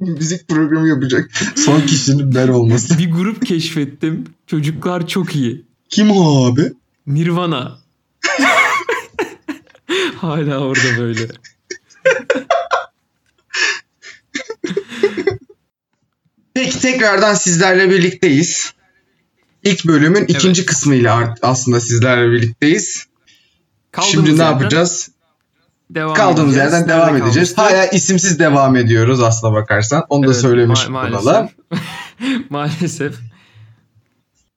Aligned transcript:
müzik 0.00 0.48
programı 0.48 0.88
yapacak 0.88 1.30
son 1.56 1.80
kişinin 1.80 2.34
ben 2.34 2.48
olması. 2.48 2.98
Bir 2.98 3.10
grup 3.10 3.46
keşfettim. 3.46 4.24
Çocuklar 4.46 5.06
çok 5.06 5.36
iyi. 5.36 5.64
Kim 5.88 6.10
o 6.10 6.44
abi? 6.46 6.72
Nirvana. 7.06 7.78
Hala 10.16 10.58
orada 10.58 10.98
böyle. 10.98 11.28
Peki 16.54 16.80
tekrardan 16.80 17.34
sizlerle 17.34 17.90
birlikteyiz. 17.90 18.72
İlk 19.62 19.84
bölümün 19.84 20.24
ikinci 20.24 20.60
Evet. 20.60 20.70
kısmıyla 20.70 21.34
aslında 21.42 21.80
sizlerle 21.80 22.32
birlikteyiz. 22.32 23.06
Kaldığımız 23.92 24.12
Şimdi 24.12 24.38
ne 24.38 24.42
yerden 24.42 24.52
yapacağız? 24.52 25.10
Devam 25.94 26.14
Kaldığımız 26.14 26.56
edeceğiz. 26.56 26.72
yerden 26.72 26.88
Nerede 26.88 27.02
devam 27.06 27.16
edeceğiz. 27.16 27.54
kalmıştık? 27.54 27.78
Hala 27.78 27.86
isimsiz 27.86 28.38
devam 28.38 28.76
ediyoruz 28.76 29.22
aslına 29.22 29.52
bakarsan. 29.54 30.04
Onu 30.08 30.22
da 30.22 30.26
Evet, 30.32 30.40
söylemiş 30.40 30.80
ma- 30.80 30.90
maalesef. 30.90 31.50
maalesef. 32.50 33.14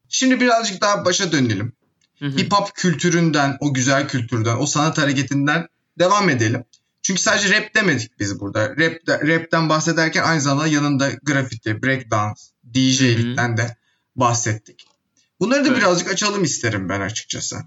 Şimdi 0.09 0.41
birazcık 0.41 0.81
daha 0.81 1.05
başa 1.05 1.31
dönelim. 1.31 1.73
Hip 2.21 2.53
hop 2.53 2.76
kültüründen, 2.76 3.57
o 3.59 3.73
güzel 3.73 4.07
kültürden, 4.07 4.57
o 4.59 4.65
sanat 4.65 4.98
hareketinden 4.98 5.67
devam 5.99 6.29
edelim. 6.29 6.63
Çünkü 7.02 7.21
sadece 7.21 7.57
rap 7.57 7.76
demedik 7.76 8.20
biz 8.20 8.40
burada. 8.40 8.70
Rap, 8.70 8.93
rapten 9.07 9.70
bahsederken 9.70 10.23
aynı 10.23 10.41
zamanda 10.41 10.67
yanında 10.67 11.09
grafiti, 11.23 11.84
breakdance, 11.84 12.41
DJ'likten 12.73 13.57
de 13.57 13.76
bahsettik. 14.15 14.85
Bunları 15.40 15.63
da 15.65 15.67
Evet. 15.67 15.77
birazcık 15.77 16.12
açalım 16.12 16.43
isterim 16.43 16.90
ben 16.90 17.01
açıkçası. 17.01 17.57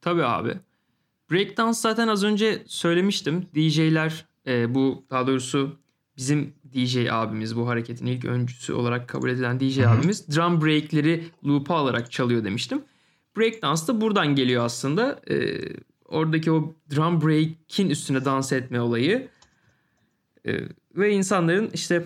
Tabii 0.00 0.24
abi. 0.24 0.54
Breakdance 1.30 1.78
zaten 1.78 2.08
az 2.08 2.24
önce 2.24 2.62
söylemiştim. 2.66 3.46
DJ'ler 3.54 4.24
e, 4.46 4.74
bu 4.74 5.04
daha 5.10 5.26
doğrusu 5.26 5.76
bizim 6.16 6.54
DJ 6.74 6.96
abimiz 7.10 7.56
bu 7.56 7.68
hareketin 7.68 8.06
ilk 8.06 8.24
öncüsü 8.24 8.72
olarak 8.72 9.08
kabul 9.08 9.30
edilen 9.30 9.60
DJ 9.60 9.78
Hı 9.78 9.82
hı. 9.82 9.90
abimiz 9.90 10.28
drum 10.28 10.60
break'leri 10.60 11.24
loop'a 11.46 11.74
alarak 11.74 12.12
çalıyor 12.12 12.44
demiştim. 12.44 12.82
Breakdance 13.36 13.86
da 13.86 14.00
buradan 14.00 14.34
geliyor 14.34 14.64
aslında. 14.64 15.20
E, 15.30 15.58
oradaki 16.04 16.52
o 16.52 16.74
drum 16.94 17.22
break'in 17.22 17.90
üstüne 17.90 18.24
dans 18.24 18.52
etme 18.52 18.80
olayı. 18.80 19.28
E, 20.46 20.60
ve 20.96 21.12
insanların 21.12 21.70
işte 21.74 22.04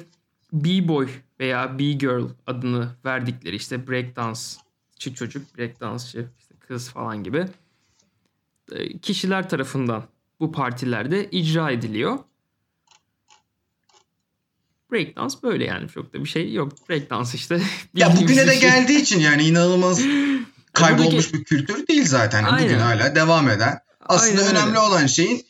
B-boy 0.52 1.08
veya 1.40 1.78
B-girl 1.78 2.28
adını 2.46 2.88
verdikleri 3.04 3.56
işte 3.56 3.88
breakdanceçı 3.88 5.14
çocuk, 5.14 5.58
breakdanceçı 5.58 6.26
işte 6.38 6.54
kız 6.60 6.88
falan 6.88 7.24
gibi 7.24 7.46
kişiler 9.02 9.48
tarafından 9.48 10.04
bu 10.40 10.52
partilerde 10.52 11.30
icra 11.30 11.70
ediliyor. 11.70 12.18
Breakdance 14.92 15.34
böyle 15.42 15.64
yani 15.64 15.88
çok 15.88 16.14
da 16.14 16.24
bir 16.24 16.28
şey 16.28 16.52
yok. 16.52 16.88
Breakdance 16.88 17.30
işte. 17.34 17.60
Ya 17.94 18.16
bugüne 18.16 18.46
de 18.46 18.50
şey. 18.50 18.60
geldiği 18.60 19.00
için 19.00 19.20
yani 19.20 19.42
inanılmaz 19.44 20.00
kaybolmuş 20.72 21.34
bir 21.34 21.44
kültür 21.44 21.86
değil 21.86 22.06
zaten. 22.06 22.44
Bugün 22.44 22.56
Aynen. 22.56 22.78
hala 22.78 23.14
devam 23.14 23.48
eden. 23.48 23.78
Aslında 24.00 24.40
Aynen 24.42 24.56
öyle. 24.56 24.58
önemli 24.58 24.78
olan 24.78 25.06
şeyin 25.06 25.46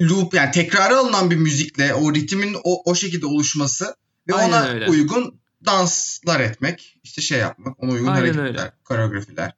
loop 0.00 0.34
yani 0.34 0.50
tekrara 0.50 0.98
alınan 0.98 1.30
bir 1.30 1.36
müzikle 1.36 1.94
o 1.94 2.14
ritmin 2.14 2.56
o, 2.64 2.90
o 2.90 2.94
şekilde 2.94 3.26
oluşması 3.26 3.96
ve 4.28 4.34
Aynen 4.34 4.48
ona 4.48 4.64
öyle. 4.66 4.88
uygun 4.88 5.40
danslar 5.66 6.40
etmek, 6.40 6.98
işte 7.02 7.22
şey 7.22 7.38
yapmak, 7.38 7.82
ona 7.82 7.90
uygun 7.92 8.06
Aynen 8.06 8.18
hareketler, 8.20 8.44
öyle. 8.44 8.72
koreografiler 8.84 9.52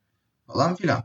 falan 0.46 0.76
filan. 0.76 1.04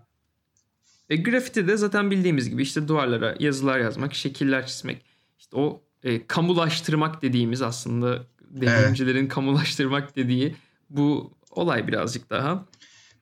E, 1.12 1.16
grafiti 1.16 1.68
de 1.68 1.78
zaten 1.78 2.12
bildiğimiz 2.12 2.50
gibi 2.50 2.62
işte 2.62 2.88
duvarlara 2.88 3.36
yazılar 3.40 3.80
yazmak, 3.80 4.14
şekiller 4.16 4.68
çizmek. 4.68 5.02
İşte 5.40 5.58
o 5.58 5.82
e, 6.04 6.28
kamulaştırmak 6.28 7.22
dediğimiz 7.22 7.62
aslında 7.62 8.24
devrimcilerin 8.50 9.28
kamulaştırmak 9.28 10.16
dediği 10.16 10.56
bu 10.90 11.34
olay 11.50 11.88
birazcık 11.88 12.30
daha. 12.30 12.66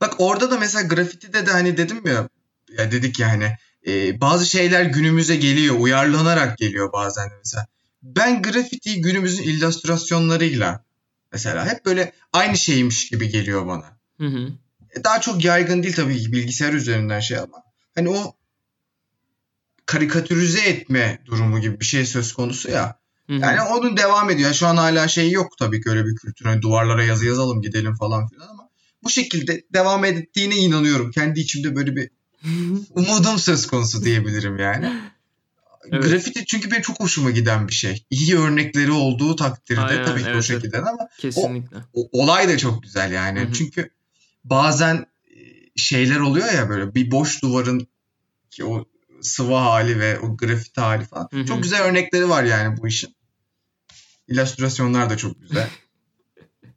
Bak 0.02 0.14
orada 0.18 0.52
da 0.52 0.60
mesela 0.60 0.88
grafitide 0.88 1.46
de 1.46 1.52
hani 1.52 1.78
dedim 1.78 2.02
ya, 2.06 2.30
ya 2.78 2.92
dedik 2.92 3.20
yani 3.20 3.52
e, 3.88 4.22
bazı 4.22 4.46
şeyler 4.46 4.86
günümüze 4.86 5.36
geliyor, 5.36 5.76
uyarlanarak 5.80 6.58
geliyor 6.58 6.94
bazen 6.94 7.30
de 7.30 7.34
mesela. 7.38 7.68
Ben 8.04 8.42
grafitiyi 8.42 9.02
günümüzün 9.02 9.44
illüstrasyonlarıyla 9.44 10.84
mesela 11.32 11.66
hep 11.74 11.86
böyle 11.86 12.14
aynı 12.34 12.58
şeymiş 12.58 13.10
gibi 13.10 13.30
geliyor 13.30 13.68
bana. 13.68 13.98
Hı 14.20 14.28
hı. 14.28 14.50
E, 14.96 15.04
Daha 15.04 15.22
çok 15.22 15.46
yaygın 15.46 15.84
değil 15.84 15.96
tabii 15.96 16.20
ki 16.20 16.32
bilgisayar 16.32 16.74
üzerinden 16.74 17.20
şey 17.20 17.38
ama 17.38 17.69
hani 18.00 18.10
o 18.10 18.36
karikatürize 19.86 20.62
etme 20.62 21.20
durumu 21.26 21.62
gibi 21.62 21.80
bir 21.80 21.86
şey 21.86 22.06
söz 22.06 22.34
konusu 22.34 22.72
ya. 22.72 23.00
Hı 23.28 23.36
hı. 23.36 23.40
Yani 23.40 23.62
onun 23.62 23.98
devam 23.98 24.30
ediyor. 24.30 24.54
Şu 24.54 24.68
an 24.68 24.78
hala 24.78 25.08
şey 25.08 25.32
yok 25.32 25.58
tabii 25.58 25.82
ki 25.82 25.90
öyle 25.90 26.06
bir 26.06 26.16
kültür. 26.16 26.46
Hani 26.46 26.62
duvarlara 26.62 27.04
yazı 27.04 27.26
yazalım 27.26 27.62
gidelim 27.62 27.96
falan 27.96 28.28
filan 28.28 28.48
ama 28.48 28.70
bu 29.04 29.10
şekilde 29.10 29.66
devam 29.74 30.06
ettiğine 30.06 30.56
inanıyorum. 30.56 31.12
Kendi 31.12 31.40
içimde 31.40 31.76
böyle 31.76 31.96
bir 31.96 32.10
umudum 32.92 33.40
söz 33.40 33.68
konusu 33.68 34.04
diyebilirim 34.04 34.58
yani. 34.58 35.02
Evet. 35.92 36.04
Grafiti 36.04 36.46
çünkü 36.46 36.72
benim 36.72 36.82
çok 36.82 37.00
hoşuma 37.00 37.32
giden 37.32 37.68
bir 37.68 37.74
şey. 37.74 38.06
İyi 38.10 38.38
örnekleri 38.38 38.92
olduğu 38.92 39.36
takdirde 39.36 39.82
Aynen, 39.82 40.06
tabii 40.06 40.24
ki 40.24 40.30
o 40.30 40.32
evet, 40.32 40.44
şekilde 40.44 40.78
ama 40.78 41.10
Kesinlikle. 41.18 41.78
o, 41.94 42.10
olay 42.12 42.50
da 42.50 42.58
çok 42.58 42.84
güzel 42.84 43.12
yani. 43.12 43.40
Hı 43.40 43.44
hı. 43.44 43.54
Çünkü 43.54 43.90
bazen 44.44 45.06
şeyler 45.80 46.20
oluyor 46.20 46.54
ya 46.54 46.70
böyle 46.70 46.96
bir 46.96 47.12
boş 47.12 47.44
duvarın 47.44 47.88
ki 48.50 48.66
o 48.66 48.86
sıvı 49.22 49.56
hali 49.56 50.00
ve 50.00 50.20
o 50.20 50.38
grafiti 50.38 50.82
hali 50.82 51.06
falan. 51.06 51.30
Hı 51.32 51.40
hı. 51.40 51.46
Çok 51.46 51.64
güzel 51.64 51.84
örnekleri 51.84 52.30
var 52.30 52.44
yani 52.44 52.78
bu 52.78 52.88
işin. 52.88 53.16
İllüstrasyonlar 54.28 55.10
da 55.10 55.18
çok 55.18 55.42
güzel. 55.42 55.70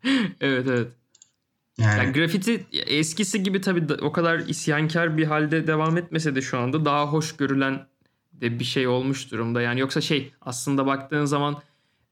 evet 0.40 0.66
evet. 0.68 0.92
Yani 1.78 1.98
Yani 1.98 2.12
grafiti 2.12 2.66
eskisi 2.72 3.42
gibi 3.42 3.60
tabii 3.60 3.94
o 3.94 4.12
kadar 4.12 4.38
isyankar 4.38 5.18
bir 5.18 5.24
halde 5.24 5.66
devam 5.66 5.96
etmese 5.96 6.34
de 6.34 6.42
şu 6.42 6.58
anda 6.58 6.84
daha 6.84 7.06
hoş 7.06 7.36
görülen 7.36 7.86
de 8.32 8.58
bir 8.58 8.64
şey 8.64 8.86
olmuş 8.86 9.30
durumda. 9.30 9.62
Yani 9.62 9.80
yoksa 9.80 10.00
şey 10.00 10.32
aslında 10.40 10.86
baktığın 10.86 11.24
zaman 11.24 11.62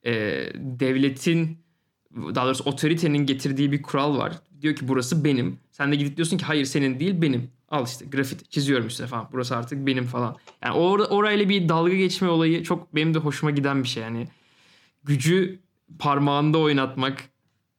e, 0.06 0.12
devletin 0.54 1.58
daha 2.14 2.46
doğrusu 2.46 2.64
otoritenin 2.64 3.26
getirdiği 3.26 3.72
bir 3.72 3.82
kural 3.82 4.18
var. 4.18 4.32
Diyor 4.60 4.74
ki 4.76 4.88
burası 4.88 5.24
benim. 5.24 5.58
Sen 5.80 5.92
de 5.92 5.96
gidip 5.96 6.16
diyorsun 6.16 6.38
ki 6.38 6.44
hayır 6.44 6.64
senin 6.64 7.00
değil 7.00 7.22
benim. 7.22 7.50
Al 7.68 7.86
işte 7.86 8.04
grafiti 8.04 8.48
çiziyorum 8.48 8.86
üstüne 8.86 9.06
falan. 9.06 9.28
Burası 9.32 9.56
artık 9.56 9.86
benim 9.86 10.06
falan. 10.06 10.36
Yani 10.64 10.74
or 10.74 10.98
orayla 10.98 11.48
bir 11.48 11.68
dalga 11.68 11.94
geçme 11.94 12.28
olayı 12.28 12.62
çok 12.64 12.94
benim 12.94 13.14
de 13.14 13.18
hoşuma 13.18 13.50
giden 13.50 13.82
bir 13.82 13.88
şey. 13.88 14.02
Yani 14.02 14.28
gücü 15.04 15.58
parmağında 15.98 16.58
oynatmak 16.58 17.18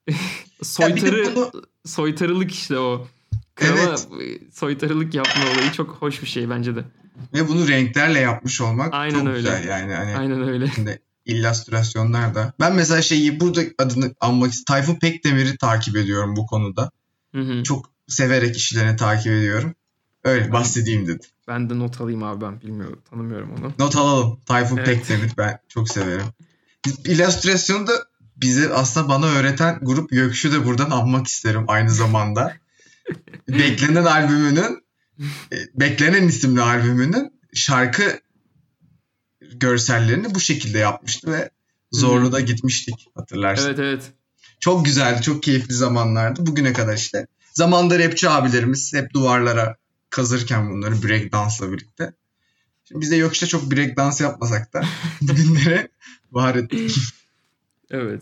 soytarı 0.64 1.36
bunu- 1.36 1.52
soytarılık 1.86 2.52
işte 2.52 2.80
o. 2.80 3.08
Krala 3.56 3.80
Evet. 3.80 4.08
soytarılık 4.54 5.14
yapma 5.14 5.44
olayı 5.56 5.72
çok 5.72 5.90
hoş 5.90 6.22
bir 6.22 6.28
şey 6.28 6.50
bence 6.50 6.76
de. 6.76 6.84
ve 7.34 7.48
bunu 7.48 7.68
renklerle 7.68 8.20
yapmış 8.20 8.62
olmak 8.62 8.94
Aynen 8.94 9.20
çok 9.20 9.28
öyle. 9.28 9.38
güzel 9.38 9.68
yani. 9.68 9.94
Hani 9.94 10.18
Aynen 10.18 10.42
öyle. 10.50 10.66
içinde 10.66 11.00
illüstrasyonlar 11.26 12.36
da. 12.36 12.54
Ben 12.60 12.76
mesela 12.76 13.02
şeyi 13.02 13.40
burada 13.40 13.62
adını 13.78 14.16
anmak 14.20 14.52
Tayfun 14.68 14.96
Pekdemir'i 14.96 15.58
takip 15.58 15.98
ediyorum 15.98 16.36
bu 16.36 16.46
konuda. 16.46 16.92
Hı 17.36 17.42
hı. 17.42 17.64
Çok 17.64 17.91
severek 18.08 18.58
işlerini 18.58 18.96
takip 18.96 19.32
ediyorum. 19.32 19.76
Öyle 20.24 20.52
bahsedeyim 20.52 21.08
dedim. 21.08 21.30
Ben 21.48 21.70
de 21.70 21.80
not 21.80 22.02
alayım 22.02 22.24
abi 22.24 22.42
ben 22.42 22.62
bilmiyorum 22.62 23.02
tanımıyorum 23.10 23.52
onu. 23.60 23.74
Not 23.80 23.96
alalım. 23.96 24.40
Tayfun 24.46 24.78
Evet. 24.78 24.88
Pekdemir 24.88 25.32
ben 25.38 25.60
çok 25.68 25.90
severim. 25.90 26.26
İllüstrasyonu 27.06 27.88
da 27.88 27.94
bize 28.38 28.74
aslında 28.74 29.10
bana 29.10 29.26
öğreten 29.26 29.80
grup 29.82 30.10
Gökşü 30.10 30.52
de 30.52 30.66
buradan 30.66 30.92
anmak 30.92 31.28
isterim 31.28 31.66
aynı 31.68 31.92
zamanda. 31.92 32.54
Beklenen 33.50 34.06
albümünün 34.06 34.84
e, 35.52 35.58
Beklenen 35.76 36.28
isimli 36.28 36.62
albümünün 36.62 37.34
şarkı 37.54 38.20
görsellerini 39.54 40.36
bu 40.36 40.40
şekilde 40.40 40.78
yapmıştı 40.78 41.32
ve 41.32 41.50
Zorlu'da 41.92 42.40
gitmiştik 42.40 43.08
hatırlarsın. 43.16 43.68
Evet 43.68 43.80
evet. 43.80 44.12
Çok 44.60 44.86
güzeldi, 44.86 45.22
çok 45.22 45.44
keyifli 45.44 45.74
zamanlardı. 45.74 46.46
Bugüne 46.46 46.74
kadar 46.74 46.98
işte. 46.98 47.28
Zamanda 47.54 48.00
rapçi 48.00 48.30
abilerimiz 48.30 48.94
hep 48.94 49.14
duvarlara 49.14 49.76
kazırken 50.10 50.70
bunları 50.70 51.04
break 51.04 51.32
dansla 51.32 51.72
birlikte. 51.72 52.14
Şimdi 52.88 53.02
biz 53.02 53.12
de 53.12 53.16
yok 53.16 53.34
işte 53.34 53.48
çok 53.48 53.72
break 53.72 53.98
dans 53.98 54.22
yapmasak 54.22 54.74
da 54.74 54.82
bugünlere 55.22 55.88
var 56.32 56.56
ettik. 56.56 56.98
Evet. 57.92 58.22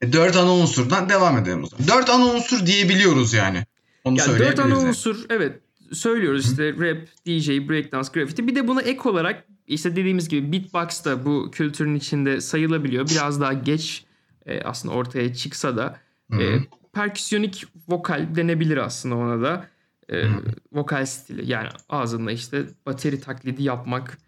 E, 0.00 0.12
dört 0.12 0.36
ana 0.36 0.54
unsurdan 0.54 1.08
devam 1.08 1.38
edelim 1.38 1.64
o 1.64 1.66
zaman. 1.66 1.88
Dört 1.88 2.10
ana 2.10 2.24
unsur 2.24 2.66
diyebiliyoruz 2.66 3.32
yani. 3.32 3.66
Onu 4.04 4.18
Ya 4.18 4.38
dört 4.38 4.58
ana 4.58 4.68
yani. 4.68 4.88
unsur 4.88 5.24
evet 5.30 5.60
söylüyoruz 5.92 6.50
işte 6.50 6.72
rap, 6.72 6.98
DJ, 7.26 7.48
breakdance, 7.48 8.08
graffiti. 8.14 8.46
Bir 8.46 8.54
de 8.54 8.68
buna 8.68 8.82
ek 8.82 9.08
olarak 9.08 9.44
işte 9.66 9.96
dediğimiz 9.96 10.28
gibi 10.28 10.52
beatbox 10.52 11.04
da 11.04 11.24
bu 11.24 11.50
kültürün 11.50 11.94
içinde 11.94 12.40
sayılabiliyor. 12.40 13.08
Biraz 13.08 13.40
daha 13.40 13.52
geç 13.52 14.04
e, 14.46 14.62
aslında 14.62 14.94
ortaya 14.94 15.34
çıksa 15.34 15.76
da 15.76 16.00
Hı 16.30 16.42
e, 16.42 16.54
hı. 16.54 16.62
Perküsyonik 16.92 17.64
vokal 17.88 18.34
denebilir 18.34 18.76
aslında 18.76 19.16
ona 19.16 19.42
da. 19.42 19.66
E, 20.12 20.24
vokal 20.72 21.06
stili 21.06 21.50
yani 21.50 21.68
ağzında 21.88 22.32
işte 22.32 22.64
bateri 22.86 23.20
taklidi 23.20 23.62
yapmak 23.62 24.18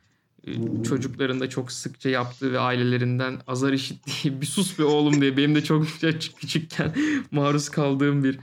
e, 0.46 0.52
çocukların 0.82 1.40
da 1.40 1.48
çok 1.48 1.72
sıkça 1.72 2.08
yaptığı 2.08 2.52
ve 2.52 2.58
ailelerinden 2.58 3.40
azar 3.46 3.72
işittiği 3.72 4.40
bir 4.40 4.46
sus 4.46 4.78
be 4.78 4.84
oğlum 4.84 5.20
diye 5.20 5.36
benim 5.36 5.54
de 5.54 5.64
çok 5.64 5.86
küçükken 6.36 6.94
maruz 7.30 7.68
kaldığım 7.68 8.24
bir 8.24 8.38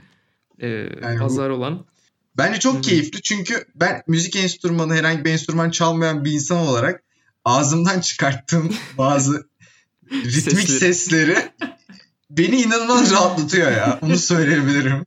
e, 0.58 0.68
yani 1.02 1.22
azar 1.22 1.50
bu, 1.50 1.54
olan. 1.54 1.84
Bence 2.36 2.60
çok 2.60 2.74
Hı-hı. 2.74 2.82
keyifli 2.82 3.22
çünkü 3.22 3.64
ben 3.74 4.02
müzik 4.06 4.36
enstrümanı 4.36 4.94
herhangi 4.94 5.24
bir 5.24 5.30
enstrüman 5.30 5.70
çalmayan 5.70 6.24
bir 6.24 6.32
insan 6.32 6.58
olarak 6.58 7.02
ağzımdan 7.44 8.00
çıkarttığım 8.00 8.74
bazı 8.98 9.48
ritmik 10.12 10.68
sesleri 10.68 11.36
beni 12.30 12.62
inanılmaz 12.62 13.12
rahatlatıyor 13.12 13.70
ya. 13.70 13.98
Onu 14.02 14.16
söyleyebilirim. 14.16 15.06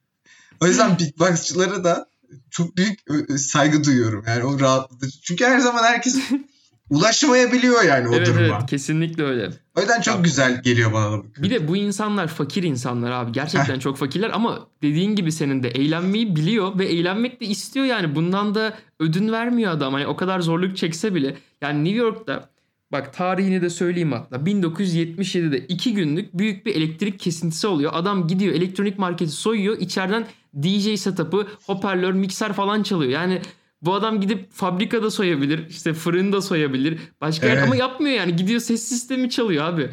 O 0.62 0.68
yüzden 0.68 1.00
beatboxçılara 1.00 1.84
da 1.84 2.06
çok 2.52 2.78
büyük 2.78 3.00
saygı 3.40 3.84
duyuyorum. 3.84 4.24
Yani 4.28 4.44
o 4.44 4.60
rahatlatıcı. 4.60 5.22
Çünkü 5.22 5.46
her 5.46 5.60
zaman 5.60 5.84
herkes 5.84 6.18
ulaşmayabiliyor 6.90 7.84
yani 7.84 8.08
o 8.08 8.16
evet, 8.16 8.28
duruma. 8.28 8.42
Evet 8.42 8.70
kesinlikle 8.70 9.24
öyle. 9.24 9.50
O 9.78 9.82
yüzden 9.82 10.02
çok 10.02 10.16
ya, 10.16 10.22
güzel 10.22 10.62
geliyor 10.62 10.94
bana 10.94 11.12
da. 11.12 11.24
Bir 11.38 11.50
de 11.50 11.68
bu 11.68 11.78
insanlar 11.78 12.28
fakir 12.28 12.64
insanlar 12.64 13.12
abi. 13.12 13.32
Gerçekten 13.32 13.80
çok 13.80 13.98
fakirler 13.98 14.30
ama 14.30 14.68
dediğin 14.82 15.16
gibi 15.16 15.32
senin 15.32 15.64
de 15.64 15.70
eğlenmeyi 15.70 16.36
biliyor 16.36 16.80
ve 16.80 16.86
eğlenmek 16.86 17.42
de 17.42 17.46
istiyor 17.46 17.86
yani. 17.86 18.16
Bundan 18.16 18.56
da 18.56 18.74
ödün 19.00 19.32
vermiyor 19.32 19.72
adam. 19.72 19.94
Hani 19.94 20.08
o 20.08 20.16
kadar 20.16 20.40
zorluk 20.40 20.78
çekse 20.78 21.16
bile. 21.16 21.38
Yani 21.62 21.84
New 21.84 21.98
York'ta 21.98 22.53
Bak 22.94 23.14
tarihini 23.14 23.62
de 23.62 23.70
söyleyeyim 23.70 24.12
hatta. 24.12 24.36
1977'de 24.36 25.60
2 25.60 25.94
günlük 25.94 26.34
büyük 26.34 26.66
bir 26.66 26.76
elektrik 26.76 27.20
kesintisi 27.20 27.68
oluyor. 27.68 27.92
Adam 27.96 28.28
gidiyor 28.28 28.56
elektronik 28.56 29.00
marketi 29.00 29.32
soyuyor. 29.32 29.78
İçeriden 29.80 30.28
DJ 30.64 31.00
setup'ı, 31.00 31.48
hoparlör, 31.66 32.12
mikser 32.12 32.54
falan 32.54 32.84
çalıyor. 32.84 33.12
Yani 33.12 33.42
bu 33.82 33.94
adam 33.94 34.22
gidip 34.22 34.52
fabrikada 34.52 35.12
soyabilir, 35.12 35.70
işte 35.70 35.94
fırında 35.94 36.42
soyabilir. 36.42 37.00
Başka 37.22 37.48
evet. 37.48 37.58
yer 37.58 37.64
ama 37.64 37.76
yapmıyor 37.76 38.16
yani. 38.16 38.36
Gidiyor 38.36 38.60
ses 38.60 38.84
sistemi 38.84 39.30
çalıyor 39.30 39.64
abi. 39.66 39.90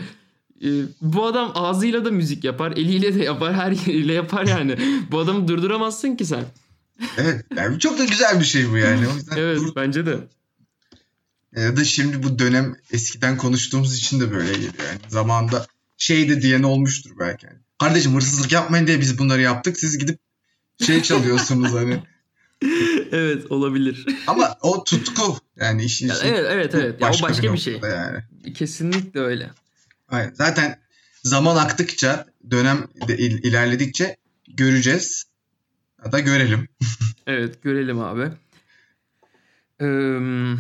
Ee, 0.65 0.69
bu 1.01 1.27
adam 1.27 1.53
ağzıyla 1.55 2.05
da 2.05 2.11
müzik 2.11 2.45
yapar, 2.45 2.73
eliyle 2.73 3.15
de 3.15 3.25
yapar, 3.25 3.55
her 3.55 3.71
yeriyle 3.71 4.13
yapar 4.13 4.47
yani. 4.47 4.77
bu 5.11 5.19
adamı 5.19 5.49
durduramazsın 5.49 6.17
ki 6.17 6.25
sen. 6.25 6.45
evet, 7.19 7.45
yani 7.57 7.79
çok 7.79 7.99
da 7.99 8.05
güzel 8.05 8.41
bir 8.41 8.45
şey 8.45 8.71
bu 8.71 8.77
yani. 8.77 9.09
O 9.09 9.15
yüzden 9.15 9.37
evet, 9.39 9.59
dur... 9.59 9.73
bence 9.77 10.07
de. 10.07 10.19
Ya 11.57 11.77
da 11.77 11.85
şimdi 11.85 12.23
bu 12.23 12.39
dönem 12.39 12.77
eskiden 12.93 13.37
konuştuğumuz 13.37 13.95
için 13.97 14.21
de 14.21 14.33
böyle 14.33 14.53
geliyor 14.53 14.73
yani. 14.89 14.99
Zamanda 15.09 15.67
şey 15.97 16.29
de 16.29 16.43
diyen 16.43 16.63
olmuştur 16.63 17.11
belki. 17.19 17.47
Yani. 17.47 17.59
Kardeşim 17.79 18.15
hırsızlık 18.15 18.53
yapmayın 18.53 18.87
diye 18.87 19.01
biz 19.01 19.19
bunları 19.19 19.41
yaptık. 19.43 19.79
Siz 19.79 19.99
gidip 19.99 20.19
şey 20.87 21.03
çalıyorsunuz 21.03 21.73
hani. 21.73 22.03
evet 23.13 23.51
olabilir. 23.51 24.07
Ama 24.27 24.57
o 24.63 24.85
tutku 24.85 25.39
yani 25.57 25.85
işin 25.85 26.09
için. 26.09 26.27
Evet 26.27 26.47
evet 26.51 26.75
evet. 26.75 27.01
Ya, 27.01 27.09
o 27.09 27.23
başka 27.23 27.43
bir, 27.43 27.53
bir 27.53 27.59
şey. 27.59 27.81
Yani. 27.83 28.19
Kesinlikle 28.55 29.21
öyle. 29.21 29.51
Aynen. 30.09 30.35
Zaten 30.35 30.81
zaman 31.25 31.57
aktıkça 31.57 32.27
dönem 32.51 32.89
de 33.09 33.19
il- 33.19 33.45
ilerledikçe 33.45 34.17
göreceğiz. 34.49 35.25
Ya 36.05 36.13
da 36.13 36.21
görelim. 36.21 36.69
evet 37.27 37.63
görelim 37.63 38.01
abi. 38.01 38.31
Eee 39.81 40.57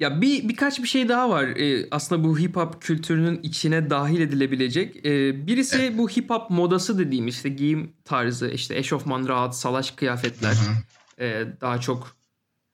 ya 0.00 0.20
bir 0.20 0.48
birkaç 0.48 0.78
bir 0.78 0.88
şey 0.88 1.08
daha 1.08 1.30
var. 1.30 1.44
Ee, 1.44 1.88
aslında 1.90 2.24
bu 2.24 2.38
hip 2.38 2.56
hop 2.56 2.82
kültürünün 2.82 3.40
içine 3.42 3.90
dahil 3.90 4.20
edilebilecek. 4.20 5.06
Ee, 5.06 5.46
birisi 5.46 5.78
evet. 5.78 5.98
bu 5.98 6.08
hip 6.08 6.30
hop 6.30 6.50
modası 6.50 6.98
dediğim 6.98 7.28
işte 7.28 7.48
giyim 7.48 7.92
tarzı, 8.04 8.48
işte 8.48 8.76
eşofman 8.76 9.28
rahat, 9.28 9.56
salaş 9.56 9.90
kıyafetler. 9.90 10.56
Ee, 11.20 11.46
daha 11.60 11.80
çok 11.80 12.16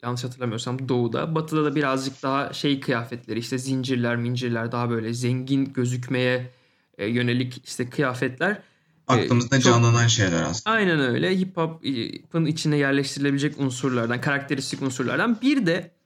yanlış 0.03 0.25
hatırlamıyorsam 0.25 0.89
doğuda. 0.89 1.35
Batıda 1.35 1.65
da 1.65 1.75
birazcık 1.75 2.23
daha 2.23 2.53
şey 2.53 2.81
kıyafetleri 2.81 3.39
işte 3.39 3.59
zincirler, 3.59 4.17
mincirler 4.17 4.73
daha 4.73 4.91
böyle 4.91 5.13
zengin 5.13 5.73
gözükmeye 5.73 6.51
e, 6.99 7.07
yönelik 7.07 7.63
işte 7.65 7.91
kıyafetler. 7.91 8.53
Ee, 8.53 8.59
Aklımızda 9.13 9.61
çok, 9.61 9.73
canlanan 9.73 10.07
şeyler 10.07 10.43
aslında. 10.43 10.77
Aynen 10.77 11.01
öyle. 11.01 11.39
Hip 11.39 11.57
hop'ın 11.57 12.47
içine 12.47 12.77
yerleştirilebilecek 12.77 13.61
unsurlardan, 13.61 14.21
karakteristik 14.21 14.83
unsurlardan. 14.83 15.41
Bir 15.43 15.67
de 15.67 15.97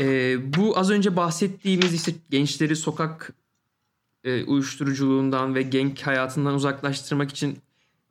e, 0.00 0.36
bu 0.56 0.78
az 0.78 0.90
önce 0.90 1.16
bahsettiğimiz 1.16 1.94
işte 1.94 2.12
gençleri 2.30 2.76
sokak 2.76 3.32
e, 4.24 4.44
uyuşturuculuğundan 4.44 5.54
ve 5.54 5.62
genk 5.62 6.02
hayatından 6.02 6.54
uzaklaştırmak 6.54 7.30
için 7.30 7.58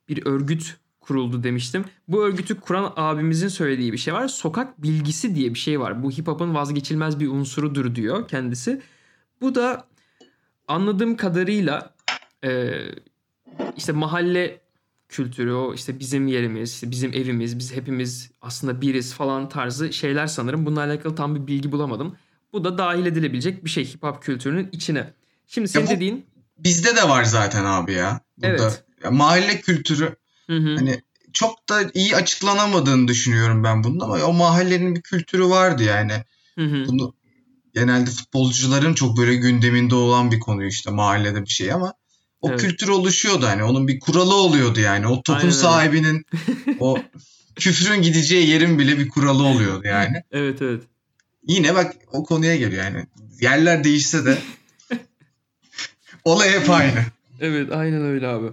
bir 0.10 0.26
örgüt 0.26 0.78
kuruldu 1.00 1.44
demiştim. 1.44 1.86
Bu 2.08 2.24
örgütü 2.24 2.60
kuran 2.60 2.94
abimizin 2.96 3.48
söylediği 3.48 3.94
bir 3.94 3.98
şey 3.98 4.14
var. 4.14 4.28
Sokak 4.28 4.84
bilgisi 4.84 5.36
diye 5.36 5.54
bir 5.54 5.60
şey 5.60 5.80
var. 5.80 6.04
Bu 6.04 6.12
hip 6.12 6.28
hop'un 6.28 6.56
vazgeçilmez 6.56 7.20
bir 7.20 7.28
unsurudur 7.28 7.96
diyor 7.96 8.28
kendisi. 8.28 8.82
Bu 9.42 9.56
da 9.56 9.88
anladığım 10.68 11.18
kadarıyla 11.18 11.96
e, 12.44 12.72
işte 13.78 13.92
mahalle 13.92 14.63
kültürü 15.14 15.54
o 15.54 15.74
işte 15.74 16.00
bizim 16.00 16.28
yerimiz, 16.28 16.74
işte 16.74 16.92
bizim 16.92 17.14
evimiz, 17.14 17.60
biz 17.60 17.76
hepimiz 17.76 18.32
aslında 18.42 18.82
biriz 18.82 19.14
falan 19.14 19.50
tarzı 19.50 19.94
şeyler 19.94 20.28
sanırım. 20.28 20.66
Bununla 20.66 20.80
alakalı 20.80 21.16
tam 21.16 21.36
bir 21.36 21.48
bilgi 21.48 21.72
bulamadım. 21.72 22.16
Bu 22.54 22.64
da 22.64 22.78
dahil 22.78 23.06
edilebilecek 23.06 23.66
bir 23.66 23.70
şey 23.70 23.86
hip 23.86 24.04
hop 24.04 24.24
kültürünün 24.24 24.70
içine. 24.72 25.14
Şimdi 25.48 25.68
senin 25.68 25.88
dediğin... 25.88 26.26
Bizde 26.58 26.96
de 26.96 27.10
var 27.10 27.24
zaten 27.24 27.66
abi 27.66 27.94
ya. 27.94 28.22
Burada. 28.38 28.64
Evet. 28.64 28.84
Ya, 29.04 29.12
mahalle 29.12 29.62
kültürü 29.62 30.16
hı 30.48 30.58
hı. 30.58 30.76
hani 30.76 31.02
çok 31.34 31.70
da 31.70 31.92
iyi 31.94 32.16
açıklanamadığını 32.16 33.08
düşünüyorum 33.08 33.64
ben 33.64 33.84
bunun 33.84 34.00
ama 34.00 34.26
o 34.26 34.34
mahallenin 34.34 34.96
bir 34.96 35.02
kültürü 35.02 35.46
vardı 35.46 35.84
yani. 35.84 36.14
Hı 36.58 36.66
hı. 36.66 36.86
Bunu 36.88 37.14
genelde 37.74 38.10
futbolcuların 38.10 38.94
çok 38.94 39.18
böyle 39.18 39.36
gündeminde 39.36 39.96
olan 39.96 40.32
bir 40.32 40.40
konu 40.40 40.66
işte 40.66 40.92
mahallede 40.92 41.42
bir 41.42 41.50
şey 41.50 41.74
ama 41.74 41.94
o 42.44 42.50
evet. 42.50 42.62
kültür 42.62 42.88
oluşuyordu 42.88 43.46
hani 43.46 43.64
onun 43.64 43.88
bir 43.88 44.00
kuralı 44.00 44.36
oluyordu 44.36 44.80
yani 44.80 45.08
o 45.08 45.24
topun 45.24 45.40
Aynen 45.40 45.50
sahibinin 45.50 46.26
o 46.80 46.98
küfrün 47.56 48.02
gideceği 48.02 48.50
yerin 48.50 48.80
bile 48.80 49.00
bir 49.00 49.10
kuralı 49.10 49.44
oluyordu 49.44 49.88
yani. 49.88 50.24
evet 50.32 50.62
evet. 50.62 50.84
Yine 51.48 51.76
bak 51.76 51.96
o 52.12 52.24
konuya 52.24 52.56
geliyor 52.56 52.84
yani 52.84 53.06
yerler 53.42 53.84
değişse 53.84 54.26
de 54.26 54.38
olay 56.24 56.50
hep 56.50 56.70
aynı. 56.70 57.00
Evet 57.40 57.72
aynen 57.72 58.02
öyle 58.02 58.28
abi. 58.28 58.48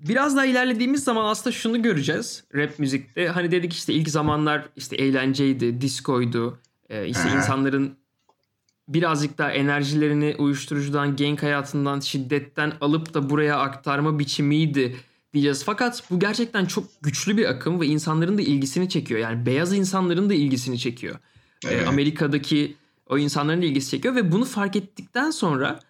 Biraz 0.00 0.36
daha 0.36 0.46
ilerlediğimiz 0.46 1.04
zaman 1.04 1.24
aslında 1.24 1.52
şunu 1.52 1.82
göreceğiz 1.82 2.44
rap 2.54 2.78
müzikte. 2.78 3.28
Hani 3.28 3.50
dedik 3.50 3.72
işte 3.72 3.92
ilk 3.92 4.08
zamanlar 4.08 4.68
işte 4.76 4.96
eğlenceydi, 4.96 5.80
diskoydu. 5.80 6.58
Ee, 6.90 7.06
işte 7.08 7.28
insanların 7.36 7.99
birazcık 8.94 9.38
daha 9.38 9.50
enerjilerini 9.50 10.36
uyuşturucudan, 10.38 11.16
genk 11.16 11.42
hayatından, 11.42 12.00
şiddetten 12.00 12.72
alıp 12.80 13.14
da 13.14 13.30
buraya 13.30 13.58
aktarma 13.58 14.18
biçimiydi 14.18 14.96
diyeceğiz. 15.32 15.64
Fakat 15.64 16.02
bu 16.10 16.20
gerçekten 16.20 16.66
çok 16.66 16.84
güçlü 17.02 17.36
bir 17.36 17.50
akım 17.50 17.80
ve 17.80 17.86
insanların 17.86 18.38
da 18.38 18.42
ilgisini 18.42 18.88
çekiyor. 18.88 19.20
Yani 19.20 19.46
beyaz 19.46 19.72
insanların 19.72 20.30
da 20.30 20.34
ilgisini 20.34 20.78
çekiyor. 20.78 21.14
Ee, 21.64 21.68
evet. 21.68 21.88
Amerika'daki 21.88 22.76
o 23.06 23.18
insanların 23.18 23.62
da 23.62 23.66
ilgisi 23.66 23.90
çekiyor 23.90 24.14
ve 24.14 24.32
bunu 24.32 24.44
fark 24.44 24.76
ettikten 24.76 25.30
sonra 25.30 25.80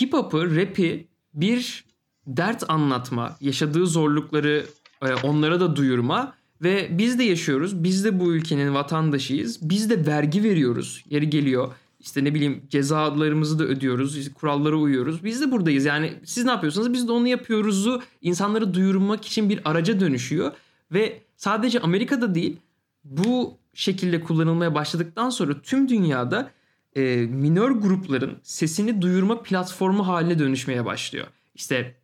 hip 0.00 0.12
hop'ı, 0.12 0.56
rap'i 0.56 1.08
bir 1.34 1.84
dert 2.26 2.70
anlatma, 2.70 3.36
yaşadığı 3.40 3.86
zorlukları 3.86 4.66
e, 5.02 5.14
onlara 5.14 5.60
da 5.60 5.76
duyurma 5.76 6.34
ve 6.62 6.98
biz 6.98 7.18
de 7.18 7.24
yaşıyoruz. 7.24 7.84
Biz 7.84 8.04
de 8.04 8.20
bu 8.20 8.32
ülkenin 8.32 8.74
vatandaşıyız. 8.74 9.70
Biz 9.70 9.90
de 9.90 10.06
vergi 10.06 10.42
veriyoruz. 10.42 11.04
Yeri 11.10 11.30
geliyor. 11.30 11.72
İşte 12.00 12.24
ne 12.24 12.34
bileyim 12.34 12.62
cezalarımızı 12.70 13.58
da 13.58 13.64
ödüyoruz. 13.64 14.34
Kurallara 14.34 14.76
uyuyoruz. 14.76 15.24
Biz 15.24 15.40
de 15.40 15.50
buradayız. 15.50 15.84
Yani 15.84 16.12
siz 16.24 16.44
ne 16.44 16.50
yapıyorsanız 16.50 16.92
biz 16.92 17.08
de 17.08 17.12
onu 17.12 17.28
yapıyoruzu 17.28 18.02
insanlara 18.22 18.74
duyurmak 18.74 19.24
için 19.24 19.50
bir 19.50 19.60
araca 19.64 20.00
dönüşüyor. 20.00 20.52
Ve 20.92 21.22
sadece 21.36 21.80
Amerika'da 21.80 22.34
değil 22.34 22.56
bu 23.04 23.58
şekilde 23.74 24.20
kullanılmaya 24.20 24.74
başladıktan 24.74 25.30
sonra 25.30 25.60
tüm 25.62 25.88
dünyada 25.88 26.50
e, 26.96 27.16
minör 27.16 27.70
grupların 27.70 28.38
sesini 28.42 29.02
duyurma 29.02 29.42
platformu 29.42 30.06
haline 30.06 30.38
dönüşmeye 30.38 30.84
başlıyor. 30.84 31.26
İşte 31.54 31.94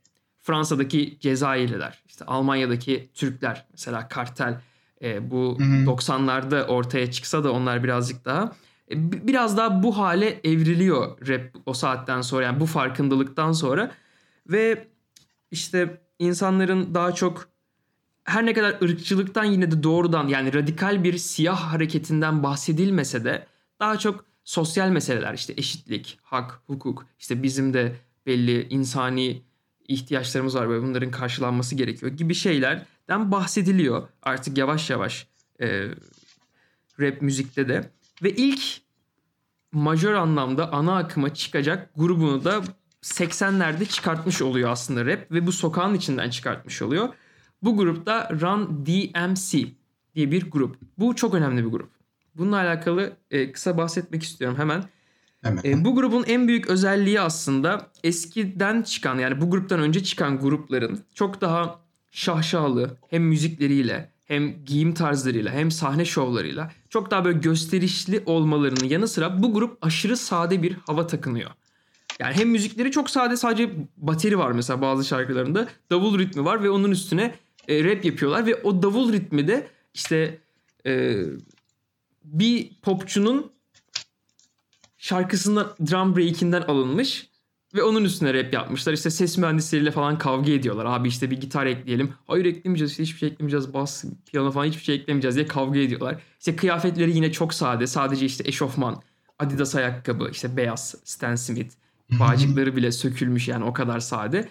Fransa'daki 0.42 1.18
Cezayirliler, 1.20 2.02
işte 2.06 2.24
Almanya'daki 2.24 3.08
Türkler 3.14 3.66
mesela 3.70 4.08
kartel 4.08 4.60
e, 5.02 5.30
bu 5.30 5.56
hı 5.58 5.64
hı. 5.64 5.84
90'larda 5.84 6.66
ortaya 6.66 7.10
çıksa 7.10 7.44
da 7.44 7.52
onlar 7.52 7.84
birazcık 7.84 8.24
daha 8.24 8.52
e, 8.90 9.26
biraz 9.26 9.56
daha 9.56 9.82
bu 9.82 9.98
hale 9.98 10.40
evriliyor 10.44 11.28
rap 11.28 11.42
o 11.66 11.74
saatten 11.74 12.20
sonra 12.20 12.44
yani 12.44 12.60
bu 12.60 12.66
farkındalıktan 12.66 13.52
sonra 13.52 13.90
ve 14.46 14.88
işte 15.50 16.00
insanların 16.18 16.94
daha 16.94 17.12
çok 17.12 17.48
her 18.24 18.46
ne 18.46 18.52
kadar 18.52 18.82
ırkçılıktan 18.82 19.44
yine 19.44 19.70
de 19.70 19.82
doğrudan 19.82 20.28
yani 20.28 20.54
radikal 20.54 21.04
bir 21.04 21.18
siyah 21.18 21.72
hareketinden 21.72 22.42
bahsedilmese 22.42 23.24
de 23.24 23.46
daha 23.80 23.98
çok 23.98 24.24
sosyal 24.44 24.88
meseleler 24.88 25.34
işte 25.34 25.54
eşitlik, 25.56 26.18
hak, 26.22 26.60
hukuk 26.66 27.06
işte 27.18 27.42
bizim 27.42 27.74
de 27.74 27.96
belli 28.26 28.68
insani 28.68 29.42
ihtiyaçlarımız 29.88 30.54
var 30.54 30.70
ve 30.70 30.82
bunların 30.82 31.10
karşılanması 31.10 31.74
gerekiyor 31.74 32.12
gibi 32.12 32.34
şeylerden 32.34 33.32
bahsediliyor 33.32 34.08
artık 34.22 34.58
yavaş 34.58 34.90
yavaş 34.90 35.26
e, 35.60 35.88
rap 37.00 37.22
müzikte 37.22 37.68
de. 37.68 37.90
Ve 38.22 38.30
ilk 38.30 38.62
majör 39.72 40.14
anlamda 40.14 40.72
ana 40.72 40.96
akıma 40.96 41.34
çıkacak 41.34 41.90
grubunu 41.96 42.44
da 42.44 42.62
80'lerde 43.02 43.86
çıkartmış 43.86 44.42
oluyor 44.42 44.70
aslında 44.70 45.06
rap 45.06 45.32
ve 45.32 45.46
bu 45.46 45.52
sokağın 45.52 45.94
içinden 45.94 46.30
çıkartmış 46.30 46.82
oluyor. 46.82 47.08
Bu 47.62 47.76
grupta 47.76 48.28
Run 48.40 48.86
DMC 48.86 49.68
diye 50.14 50.30
bir 50.30 50.50
grup. 50.50 50.76
Bu 50.98 51.16
çok 51.16 51.34
önemli 51.34 51.64
bir 51.64 51.70
grup. 51.70 51.90
Bununla 52.34 52.56
alakalı 52.56 53.16
e, 53.30 53.52
kısa 53.52 53.78
bahsetmek 53.78 54.22
istiyorum 54.22 54.58
hemen. 54.58 54.84
Hemen. 55.42 55.62
E, 55.64 55.84
bu 55.84 55.94
grubun 55.94 56.24
en 56.26 56.48
büyük 56.48 56.66
özelliği 56.66 57.20
aslında 57.20 57.90
eskiden 58.04 58.82
çıkan 58.82 59.18
yani 59.18 59.40
bu 59.40 59.50
gruptan 59.50 59.80
önce 59.80 60.02
çıkan 60.02 60.40
grupların 60.40 61.00
çok 61.14 61.40
daha 61.40 61.80
şahşalı 62.10 62.96
hem 63.10 63.22
müzikleriyle 63.22 64.10
hem 64.24 64.64
giyim 64.64 64.94
tarzlarıyla 64.94 65.52
hem 65.52 65.70
sahne 65.70 66.04
şovlarıyla 66.04 66.72
çok 66.90 67.10
daha 67.10 67.24
böyle 67.24 67.38
gösterişli 67.38 68.22
olmalarının 68.26 68.88
yanı 68.88 69.08
sıra 69.08 69.42
bu 69.42 69.54
grup 69.54 69.78
aşırı 69.82 70.16
sade 70.16 70.62
bir 70.62 70.76
hava 70.86 71.06
takınıyor. 71.06 71.50
Yani 72.18 72.34
hem 72.34 72.48
müzikleri 72.48 72.90
çok 72.90 73.10
sade 73.10 73.36
sadece 73.36 73.70
bateri 73.96 74.38
var 74.38 74.52
mesela 74.52 74.80
bazı 74.80 75.04
şarkılarında 75.04 75.68
davul 75.90 76.18
ritmi 76.18 76.44
var 76.44 76.62
ve 76.62 76.70
onun 76.70 76.90
üstüne 76.90 77.34
e, 77.68 77.84
rap 77.84 78.04
yapıyorlar 78.04 78.46
ve 78.46 78.54
o 78.62 78.82
davul 78.82 79.12
ritmi 79.12 79.48
de 79.48 79.66
işte 79.94 80.38
e, 80.86 81.16
bir 82.24 82.70
popçunun 82.82 83.51
şarkısından 85.02 85.72
drum 85.90 86.16
break'inden 86.16 86.62
alınmış 86.62 87.28
ve 87.74 87.82
onun 87.82 88.04
üstüne 88.04 88.34
rap 88.34 88.52
yapmışlar. 88.52 88.92
İşte 88.92 89.10
ses 89.10 89.38
mühendisleriyle 89.38 89.90
falan 89.90 90.18
kavga 90.18 90.52
ediyorlar. 90.52 90.84
Abi 90.84 91.08
işte 91.08 91.30
bir 91.30 91.40
gitar 91.40 91.66
ekleyelim. 91.66 92.14
Hayır 92.26 92.44
eklemeyeceğiz. 92.44 92.90
İşte 92.90 93.02
hiçbir 93.02 93.18
şey 93.18 93.28
eklemeyeceğiz. 93.28 93.74
Bas, 93.74 94.04
piyano 94.26 94.50
falan 94.50 94.64
hiçbir 94.64 94.82
şey 94.82 94.94
eklemeyeceğiz 94.94 95.36
diye 95.36 95.46
kavga 95.46 95.78
ediyorlar. 95.78 96.22
İşte 96.38 96.56
kıyafetleri 96.56 97.16
yine 97.16 97.32
çok 97.32 97.54
sade. 97.54 97.86
Sadece 97.86 98.26
işte 98.26 98.44
eşofman, 98.48 99.02
Adidas 99.38 99.74
ayakkabı, 99.74 100.28
işte 100.32 100.56
beyaz 100.56 100.94
Stan 101.04 101.34
Smith. 101.34 101.74
Bağcıkları 102.10 102.76
bile 102.76 102.92
sökülmüş 102.92 103.48
yani 103.48 103.64
o 103.64 103.72
kadar 103.72 104.00
sade. 104.00 104.48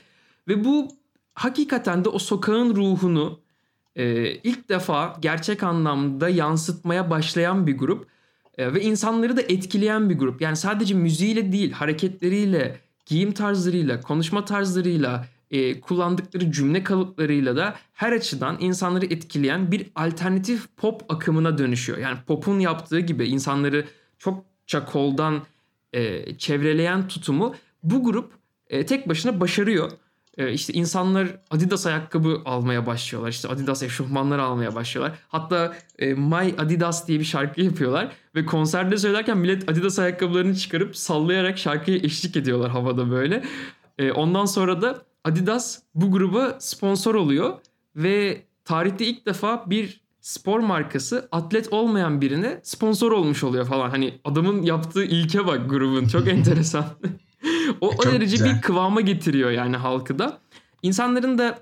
Ve 0.48 0.64
bu 0.66 0.88
hakikaten 1.34 2.06
de 2.06 2.10
o 2.10 2.20
sokağın 2.20 2.76
ruhunu 2.76 3.40
e, 3.96 4.32
ilk 4.32 4.70
defa 4.70 5.18
gerçek 5.22 5.64
anlamda 5.64 6.30
yansıtmaya 6.30 7.10
başlayan 7.10 7.68
bir 7.68 7.78
grup. 7.78 8.08
E, 8.58 8.74
ve 8.74 8.82
insanları 8.82 9.38
da 9.38 9.42
etkileyen 9.42 10.10
bir 10.10 10.18
grup. 10.18 10.42
Yani 10.42 10.56
sadece 10.56 10.94
müziğiyle 10.94 11.52
değil 11.52 11.72
hareketleriyle, 11.72 12.80
giyim 13.06 13.32
tarzlarıyla, 13.32 14.02
konuşma 14.02 14.46
tarzlarıyla, 14.46 15.28
e, 15.52 15.82
kullandıkları 15.82 16.52
cümle 16.52 16.84
kalıplarıyla 16.84 17.56
da 17.56 17.76
her 17.94 18.12
açıdan 18.12 18.58
insanları 18.60 19.06
etkileyen 19.06 19.72
bir 19.72 19.88
alternatif 19.96 20.78
pop 20.78 21.02
akımına 21.10 21.58
dönüşüyor. 21.58 21.98
Yani 21.98 22.18
pop'un 22.28 22.60
yaptığı 22.60 23.00
gibi 23.00 23.26
insanları 23.26 23.86
çokça 24.20 24.86
koldan 24.86 25.44
e, 25.94 26.38
çevreleyen 26.38 27.08
tutumu 27.08 27.56
bu 27.84 28.04
grup 28.04 28.34
e, 28.70 28.86
tek 28.86 29.10
başına 29.10 29.40
başarıyor. 29.40 29.92
E, 30.38 30.52
işte 30.52 30.74
insanlar 30.74 31.28
Adidas 31.50 31.86
ayakkabı 31.86 32.42
almaya 32.46 32.86
başlıyorlar. 32.86 33.30
İşte 33.30 33.48
Adidas 33.48 33.84
eşofmanlar 33.84 34.40
almaya 34.40 34.76
başlıyorlar. 34.76 35.18
Hatta 35.28 35.74
e, 36.00 36.14
My 36.14 36.56
Adidas 36.58 37.08
diye 37.08 37.20
bir 37.20 37.26
şarkı 37.26 37.62
yapıyorlar. 37.62 38.12
Ve 38.36 38.46
konserde 38.46 38.98
söylerken 38.98 39.38
millet 39.38 39.70
Adidas 39.70 40.00
ayakkabılarını 40.00 40.56
çıkarıp 40.56 40.98
sallayarak 40.98 41.58
şarkıya 41.58 41.98
eşlik 41.98 42.38
ediyorlar 42.38 42.72
havada 42.72 43.12
böyle. 43.12 43.44
E, 43.98 44.12
ondan 44.12 44.46
sonra 44.46 44.82
da 44.82 45.06
Adidas 45.24 45.80
bu 45.96 46.12
gruba 46.12 46.58
sponsor 46.60 47.16
oluyor. 47.16 47.54
Ve 47.96 48.42
tarihte 48.66 49.06
ilk 49.06 49.26
defa 49.26 49.70
bir 49.70 50.02
spor 50.22 50.60
markası 50.60 51.30
atlet 51.32 51.74
olmayan 51.74 52.22
birine 52.22 52.60
sponsor 52.64 53.12
olmuş 53.12 53.44
oluyor 53.44 53.66
falan. 53.66 53.90
Hani 53.90 54.20
adamın 54.24 54.62
yaptığı 54.62 55.04
ilke 55.04 55.48
bak 55.48 55.70
grubun 55.70 56.08
çok 56.08 56.28
enteresan. 56.38 56.86
O, 57.82 57.90
o 57.90 58.04
derece 58.06 58.38
güzel. 58.38 58.56
bir 58.56 58.62
kıvama 58.62 59.02
getiriyor 59.02 59.52
yani 59.52 59.78
halkı 59.78 60.20
da. 60.20 60.40
İnsanların 60.82 61.38
da 61.38 61.62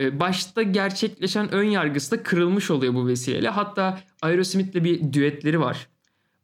e, 0.00 0.20
başta 0.20 0.62
gerçekleşen 0.62 1.54
ön 1.54 1.64
yargısı 1.64 2.10
da 2.10 2.22
kırılmış 2.22 2.70
oluyor 2.70 2.94
bu 2.94 3.06
vesileyle. 3.06 3.48
Hatta 3.48 4.00
Aerosmith'le 4.22 4.84
bir 4.84 5.12
düetleri 5.12 5.60
var. 5.60 5.88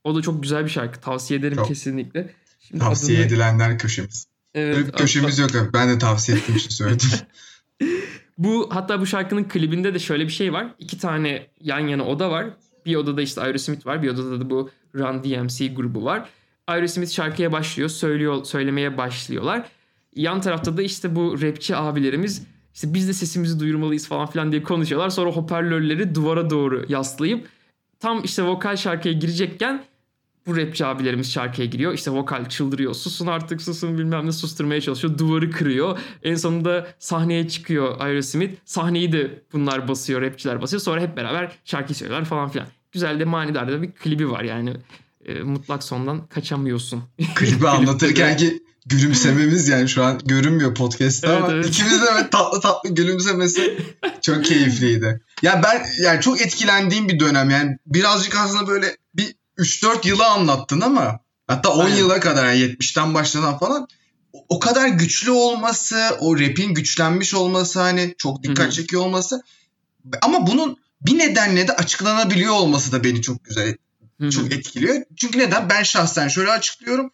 O 0.04 0.14
da 0.14 0.22
çok 0.22 0.42
güzel 0.42 0.64
bir 0.64 0.70
şarkı. 0.70 1.00
Tavsiye 1.00 1.40
ederim 1.40 1.56
çok. 1.56 1.68
kesinlikle. 1.68 2.34
Şimdi 2.60 2.84
tavsiye 2.84 3.18
adını... 3.18 3.26
edilenler 3.26 3.78
köşemiz. 3.78 4.26
Evet, 4.54 4.76
Öyle 4.76 4.86
bir 4.86 4.92
köşemiz 4.92 5.38
yok. 5.38 5.50
Ben 5.74 5.88
de 5.88 5.98
tavsiye 5.98 6.38
ettiğim 6.38 6.56
için 6.56 6.70
söyledim. 6.70 7.08
Bu 8.38 8.68
hatta 8.72 9.00
bu 9.00 9.06
şarkının 9.06 9.44
klibinde 9.44 9.94
de 9.94 9.98
şöyle 9.98 10.24
bir 10.24 10.32
şey 10.32 10.52
var. 10.52 10.74
İki 10.78 10.98
tane 10.98 11.46
yan 11.60 11.78
yana 11.78 12.04
oda 12.04 12.30
var. 12.30 12.46
Bir 12.86 12.96
odada 12.96 13.22
işte 13.22 13.40
Aerosmith 13.40 13.86
var. 13.86 14.02
Bir 14.02 14.08
odada 14.08 14.40
da 14.40 14.50
bu 14.50 14.70
Run 14.94 15.24
DMC 15.24 15.68
grubu 15.68 16.04
var. 16.04 16.28
Aerosmith 16.66 17.10
şarkıya 17.10 17.52
başlıyor. 17.52 17.88
Söylüyor, 17.88 18.44
söylemeye 18.44 18.98
başlıyorlar. 18.98 19.68
Yan 20.16 20.40
tarafta 20.40 20.76
da 20.76 20.82
işte 20.82 21.16
bu 21.16 21.42
rapçi 21.42 21.76
abilerimiz 21.76 22.46
işte 22.74 22.94
biz 22.94 23.08
de 23.08 23.12
sesimizi 23.12 23.60
duyurmalıyız 23.60 24.08
falan 24.08 24.26
filan 24.26 24.52
diye 24.52 24.62
konuşuyorlar. 24.62 25.10
Sonra 25.10 25.30
hoparlörleri 25.30 26.14
duvara 26.14 26.50
doğru 26.50 26.84
yaslayıp 26.88 27.48
tam 28.00 28.24
işte 28.24 28.42
vokal 28.42 28.76
şarkıya 28.76 29.14
girecekken 29.14 29.84
bu 30.46 30.56
rapçi 30.56 30.86
abilerimiz 30.86 31.32
şarkıya 31.32 31.66
giriyor. 31.66 31.92
İşte 31.92 32.10
vokal 32.10 32.48
çıldırıyor. 32.48 32.94
Susun 32.94 33.26
artık 33.26 33.62
susun 33.62 33.98
bilmem 33.98 34.26
ne 34.26 34.32
susturmaya 34.32 34.80
çalışıyor. 34.80 35.18
Duvarı 35.18 35.50
kırıyor. 35.50 35.98
En 36.22 36.34
sonunda 36.34 36.86
sahneye 36.98 37.48
çıkıyor 37.48 38.00
Aerosmith. 38.00 38.54
Sahneyi 38.64 39.12
de 39.12 39.42
bunlar 39.52 39.88
basıyor. 39.88 40.22
Rapçiler 40.22 40.62
basıyor. 40.62 40.80
Sonra 40.80 41.00
hep 41.00 41.16
beraber 41.16 41.52
şarkı 41.64 41.94
söylüyorlar 41.94 42.24
falan 42.24 42.48
filan. 42.48 42.66
Güzel 42.92 43.20
de 43.20 43.24
manidar 43.24 43.72
da 43.72 43.82
bir 43.82 43.92
klibi 43.92 44.30
var 44.30 44.42
yani. 44.42 44.72
E, 45.24 45.42
mutlak 45.42 45.82
sondan 45.82 46.26
kaçamıyorsun. 46.26 47.02
Klibi 47.34 47.68
anlatırken 47.68 48.36
ki 48.36 48.62
gülümsememiz 48.86 49.68
yani 49.68 49.88
şu 49.88 50.04
an 50.04 50.20
görünmüyor 50.24 50.74
podcast'ta 50.74 51.32
evet, 51.32 51.42
ama 51.42 51.52
evet. 51.52 51.66
ikimiz 51.66 52.02
de 52.02 52.06
evet, 52.12 52.32
tatlı 52.32 52.60
tatlı 52.60 52.90
gülümsemesi 52.90 53.78
çok 54.22 54.44
keyifliydi. 54.44 55.20
Ya 55.42 55.62
ben 55.64 55.86
yani 56.02 56.20
çok 56.20 56.40
etkilendiğim 56.40 57.08
bir 57.08 57.20
dönem 57.20 57.50
yani 57.50 57.78
birazcık 57.86 58.36
aslında 58.36 58.66
böyle 58.66 58.96
bir 59.14 59.34
3-4 59.58 60.08
yılı 60.08 60.26
anlattın 60.26 60.80
ama 60.80 61.20
hatta 61.46 61.68
10 61.68 61.84
Aynen. 61.84 61.96
yıla 61.96 62.20
kadar 62.20 62.46
yani 62.46 62.60
70'ten 62.60 63.14
başladan 63.14 63.58
falan 63.58 63.88
o 64.48 64.58
kadar 64.58 64.88
güçlü 64.88 65.30
olması, 65.30 66.16
o 66.20 66.38
rap'in 66.38 66.74
güçlenmiş 66.74 67.34
olması 67.34 67.80
hani 67.80 68.14
çok 68.18 68.42
dikkat 68.42 68.72
çekiyor 68.72 69.02
olması 69.02 69.42
ama 70.22 70.46
bunun 70.46 70.76
bir 71.00 71.18
nedenle 71.18 71.68
de 71.68 71.72
açıklanabiliyor 71.72 72.52
olması 72.52 72.92
da 72.92 73.04
beni 73.04 73.22
çok 73.22 73.44
güzel. 73.44 73.76
Çok 74.30 74.52
etkiliyor. 74.52 75.02
Çünkü 75.16 75.38
neden? 75.38 75.68
Ben 75.68 75.82
şahsen 75.82 76.28
şöyle 76.28 76.50
açıklıyorum. 76.50 77.10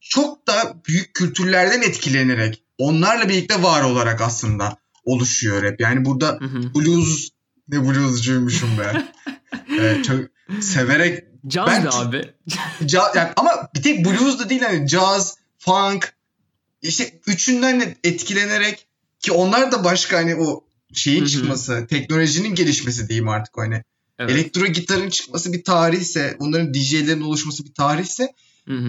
Çok 0.00 0.46
da 0.46 0.82
büyük 0.88 1.14
kültürlerden 1.14 1.82
etkilenerek 1.82 2.62
onlarla 2.78 3.28
birlikte 3.28 3.62
var 3.62 3.82
olarak 3.82 4.20
aslında 4.20 4.76
oluşuyor 5.04 5.62
rap. 5.62 5.80
Yani 5.80 6.04
burada 6.04 6.40
blues 6.74 7.28
ne 7.68 7.84
bluescuymuşum 7.84 8.78
be. 8.78 9.02
evet, 9.78 10.04
çok 10.04 10.20
severek 10.60 11.24
Caz 11.46 11.66
ben, 11.66 11.86
abi. 11.92 12.34
ca, 12.86 13.12
yani 13.14 13.28
ama 13.36 13.68
bir 13.74 13.82
tek 13.82 14.04
blues 14.04 14.38
da 14.38 14.48
değil 14.48 14.62
hani 14.62 14.88
caz, 14.88 15.36
funk 15.58 16.14
işte 16.82 17.20
üçünden 17.26 17.80
de 17.80 17.96
etkilenerek 18.04 18.86
ki 19.20 19.32
onlar 19.32 19.72
da 19.72 19.84
başka 19.84 20.16
hani 20.16 20.36
o 20.36 20.64
şeyin 20.94 21.26
çıkması, 21.26 21.86
teknolojinin 21.86 22.54
gelişmesi 22.54 23.08
diyeyim 23.08 23.28
artık 23.28 23.58
hani. 23.58 23.84
Evet. 24.18 24.30
Elektro 24.30 24.66
gitarın 24.66 25.08
çıkması 25.08 25.52
bir 25.52 25.64
tarihse, 25.64 26.36
onların 26.38 26.74
DJ'lerin 26.74 27.20
oluşması 27.20 27.64
bir 27.64 27.74
tarihse 27.74 28.34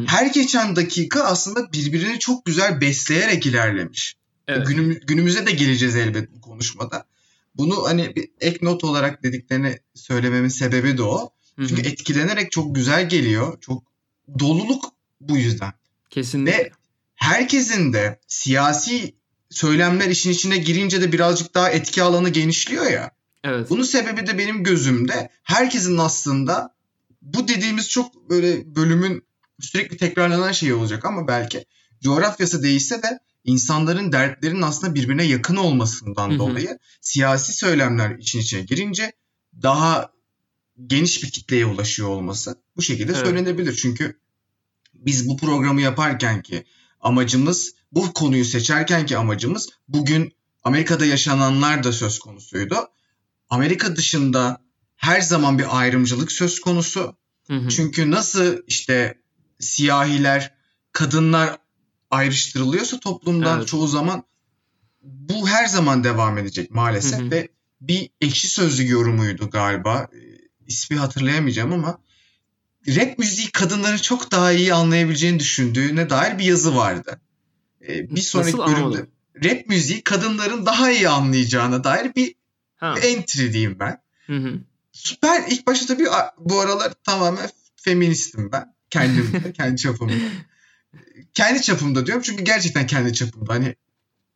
her 0.05 0.25
geçen 0.25 0.75
dakika 0.75 1.23
aslında 1.23 1.73
birbirini 1.73 2.19
çok 2.19 2.45
güzel 2.45 2.81
besleyerek 2.81 3.45
ilerlemiş. 3.45 4.15
Evet. 4.47 4.67
Günüm, 4.67 4.99
günümüze 5.07 5.45
de 5.45 5.51
geleceğiz 5.51 5.95
elbet 5.95 6.35
bu 6.35 6.41
konuşmada. 6.41 7.05
Bunu 7.55 7.83
hani 7.87 8.15
bir 8.15 8.29
ek 8.41 8.59
not 8.61 8.83
olarak 8.83 9.23
dediklerini 9.23 9.79
söylememin 9.93 10.49
sebebi 10.49 10.97
de 10.97 11.03
o. 11.03 11.29
Çünkü 11.57 11.83
Hı-hı. 11.83 11.91
etkilenerek 11.91 12.51
çok 12.51 12.75
güzel 12.75 13.09
geliyor. 13.09 13.61
Çok 13.61 13.83
doluluk 14.39 14.85
bu 15.21 15.37
yüzden. 15.37 15.73
Kesinlikle. 16.09 16.57
Ve 16.57 16.71
herkesin 17.15 17.93
de 17.93 18.19
siyasi 18.27 19.13
söylemler 19.49 20.09
işin 20.09 20.31
içine 20.31 20.57
girince 20.57 21.01
de 21.01 21.11
birazcık 21.11 21.53
daha 21.53 21.69
etki 21.69 22.03
alanı 22.03 22.29
genişliyor 22.29 22.85
ya. 22.85 23.11
Evet. 23.45 23.69
Bunun 23.69 23.83
sebebi 23.83 24.27
de 24.27 24.37
benim 24.37 24.63
gözümde 24.63 25.29
herkesin 25.43 25.97
aslında 25.97 26.75
bu 27.21 27.47
dediğimiz 27.47 27.89
çok 27.89 28.29
böyle 28.29 28.75
bölümün 28.75 29.25
sürekli 29.59 29.97
tekrarlanan 29.97 30.51
şey 30.51 30.73
olacak 30.73 31.05
ama 31.05 31.27
belki 31.27 31.65
coğrafyası 32.03 32.63
değişse 32.63 33.03
de 33.03 33.19
insanların 33.43 34.11
dertlerinin 34.11 34.61
aslında 34.61 34.95
birbirine 34.95 35.23
yakın 35.23 35.55
olmasından 35.55 36.29
Hı-hı. 36.29 36.39
dolayı 36.39 36.79
siyasi 37.01 37.53
söylemler 37.53 38.15
için 38.15 38.39
içine 38.39 38.61
girince 38.61 39.13
daha 39.61 40.11
geniş 40.87 41.23
bir 41.23 41.29
kitleye 41.29 41.65
ulaşıyor 41.65 42.09
olması 42.09 42.55
bu 42.77 42.81
şekilde 42.81 43.11
evet. 43.11 43.25
söylenebilir. 43.25 43.75
Çünkü 43.75 44.19
biz 44.93 45.29
bu 45.29 45.37
programı 45.37 45.81
yaparken 45.81 46.41
ki 46.41 46.65
amacımız 47.01 47.73
bu 47.91 48.13
konuyu 48.13 48.45
seçerken 48.45 49.05
ki 49.05 49.17
amacımız 49.17 49.69
bugün 49.87 50.33
Amerika'da 50.63 51.05
yaşananlar 51.05 51.83
da 51.83 51.91
söz 51.91 52.19
konusuydu. 52.19 52.75
Amerika 53.49 53.95
dışında 53.95 54.61
her 54.95 55.21
zaman 55.21 55.59
bir 55.59 55.79
ayrımcılık 55.79 56.31
söz 56.31 56.59
konusu. 56.59 57.15
Hı 57.47 57.53
hı. 57.53 57.69
Çünkü 57.69 58.11
nasıl 58.11 58.57
işte 58.67 59.21
siyahiler, 59.59 60.53
kadınlar 60.91 61.57
ayrıştırılıyorsa 62.11 62.99
toplumdan 62.99 63.57
evet. 63.57 63.67
çoğu 63.67 63.87
zaman 63.87 64.23
bu 65.01 65.47
her 65.47 65.65
zaman 65.65 66.03
devam 66.03 66.37
edecek 66.37 66.71
maalesef 66.71 67.19
hı 67.19 67.25
hı. 67.25 67.31
ve 67.31 67.47
bir 67.81 68.09
ekşi 68.21 68.47
sözlü 68.47 68.89
yorumuydu 68.89 69.49
galiba. 69.49 70.07
E, 70.13 70.19
ismi 70.67 70.97
hatırlayamayacağım 70.97 71.73
ama 71.73 71.99
rap 72.87 73.19
müziği 73.19 73.51
kadınların 73.51 73.97
çok 73.97 74.31
daha 74.31 74.51
iyi 74.51 74.73
anlayabileceğini 74.73 75.39
düşündüğüne 75.39 76.09
dair 76.09 76.39
bir 76.39 76.43
yazı 76.43 76.75
vardı. 76.75 77.21
Ee, 77.87 78.15
bir 78.15 78.21
sonraki 78.21 78.57
Nasıl 78.57 78.71
bölümde 78.71 78.85
anladım? 78.85 79.07
rap 79.43 79.67
müziği 79.67 80.01
kadınların 80.01 80.65
daha 80.65 80.91
iyi 80.91 81.09
anlayacağına 81.09 81.83
dair 81.83 82.15
bir, 82.15 82.35
entry 82.93 83.53
diyeyim 83.53 83.79
ben. 83.79 84.01
Hı 84.27 84.37
hı. 84.37 84.59
Ben 85.23 85.45
ilk 85.49 85.67
başta 85.67 85.85
tabii 85.85 86.07
bu 86.39 86.59
aralar 86.59 86.93
tamamen 87.03 87.49
feministim 87.75 88.51
ben. 88.51 88.75
Kendimde, 88.89 89.53
kendi 89.57 89.81
çapımda. 89.81 90.13
Kendi 91.33 91.61
çapımda 91.61 92.05
diyorum 92.05 92.23
çünkü 92.25 92.43
gerçekten 92.43 92.87
kendi 92.87 93.13
çapımda. 93.13 93.53
Hani 93.53 93.75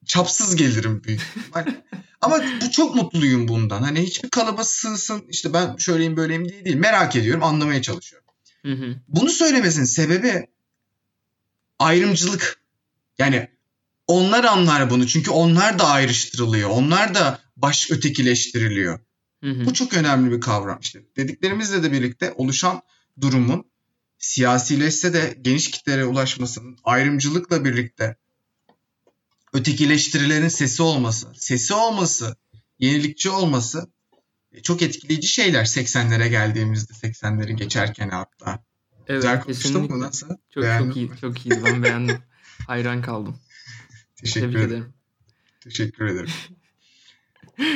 çapsız 0.06 0.56
gelirim 0.56 1.04
büyük. 1.04 1.22
Ama 2.22 2.44
bu 2.62 2.72
çok 2.72 2.96
mutluyum 2.96 3.48
bundan. 3.48 3.82
Hani 3.84 4.02
hiçbir 4.02 4.30
kalıba 4.30 4.64
sığsın 4.64 5.26
işte 5.30 5.54
ben 5.54 5.76
şöyleyim 5.78 6.18
böyleyim 6.18 6.50
diye 6.50 6.66
değil. 6.66 6.76
Merak 6.76 7.16
ediyorum, 7.16 7.44
anlamaya 7.44 7.82
çalışıyorum. 7.82 8.28
Hı 8.66 8.72
hı. 8.72 8.96
Bunu 9.08 9.30
söylemesinin 9.30 9.86
sebebi 9.86 10.48
ayrımcılık. 11.80 12.60
Yani 13.18 13.50
onlar 14.08 14.44
anlar 14.44 14.90
bunu 14.90 15.08
çünkü 15.08 15.32
onlar 15.32 15.80
da 15.80 15.88
ayrıştırılıyor. 15.88 16.70
Onlar 16.70 17.16
da 17.16 17.40
baş 17.62 17.92
ötekileştiriliyor. 17.92 19.00
Hı 19.44 19.50
hı. 19.52 19.66
Bu 19.66 19.74
çok 19.74 19.94
önemli 19.94 20.32
bir 20.32 20.42
kavram 20.42 20.80
işte. 20.82 21.00
Dediklerimizle 21.18 21.84
de 21.84 21.92
birlikte 21.92 22.34
oluşan 22.36 22.82
durumun 23.22 23.66
siyasileşse 24.18 25.14
de 25.14 25.38
geniş 25.42 25.72
kitlere 25.72 26.06
ulaşmasının 26.06 26.78
ayrımcılıkla 26.84 27.66
birlikte 27.66 28.16
ötekileştirilerin 29.54 30.48
sesi 30.48 30.84
olması, 30.84 31.28
sesi 31.36 31.74
olması, 31.74 32.36
yenilikçi 32.80 33.30
olması 33.30 33.92
e, 34.52 34.62
çok 34.62 34.82
etkileyici 34.82 35.28
şeyler 35.28 35.66
80'lere 35.66 36.28
geldiğimizde 36.28 36.94
80'leri 36.94 37.52
geçerken 37.52 38.10
hatta. 38.10 38.64
Evet, 39.08 39.22
Güzel 39.22 39.42
konuştum 39.42 39.92
mu 39.92 40.00
nasıl? 40.00 40.28
Çok, 40.54 40.64
çok 40.80 40.98
iyi, 40.98 41.12
çok 41.22 41.46
iyi. 41.46 41.66
Ben 41.66 41.84
beğendim. 41.84 42.18
Hayran 42.68 43.02
kaldım. 43.02 43.40
Teşekkür 44.16 44.42
Tebrik 44.42 44.56
ederim. 44.58 44.72
ederim. 44.72 44.94
Teşekkür 45.62 46.06
ederim. 46.06 46.30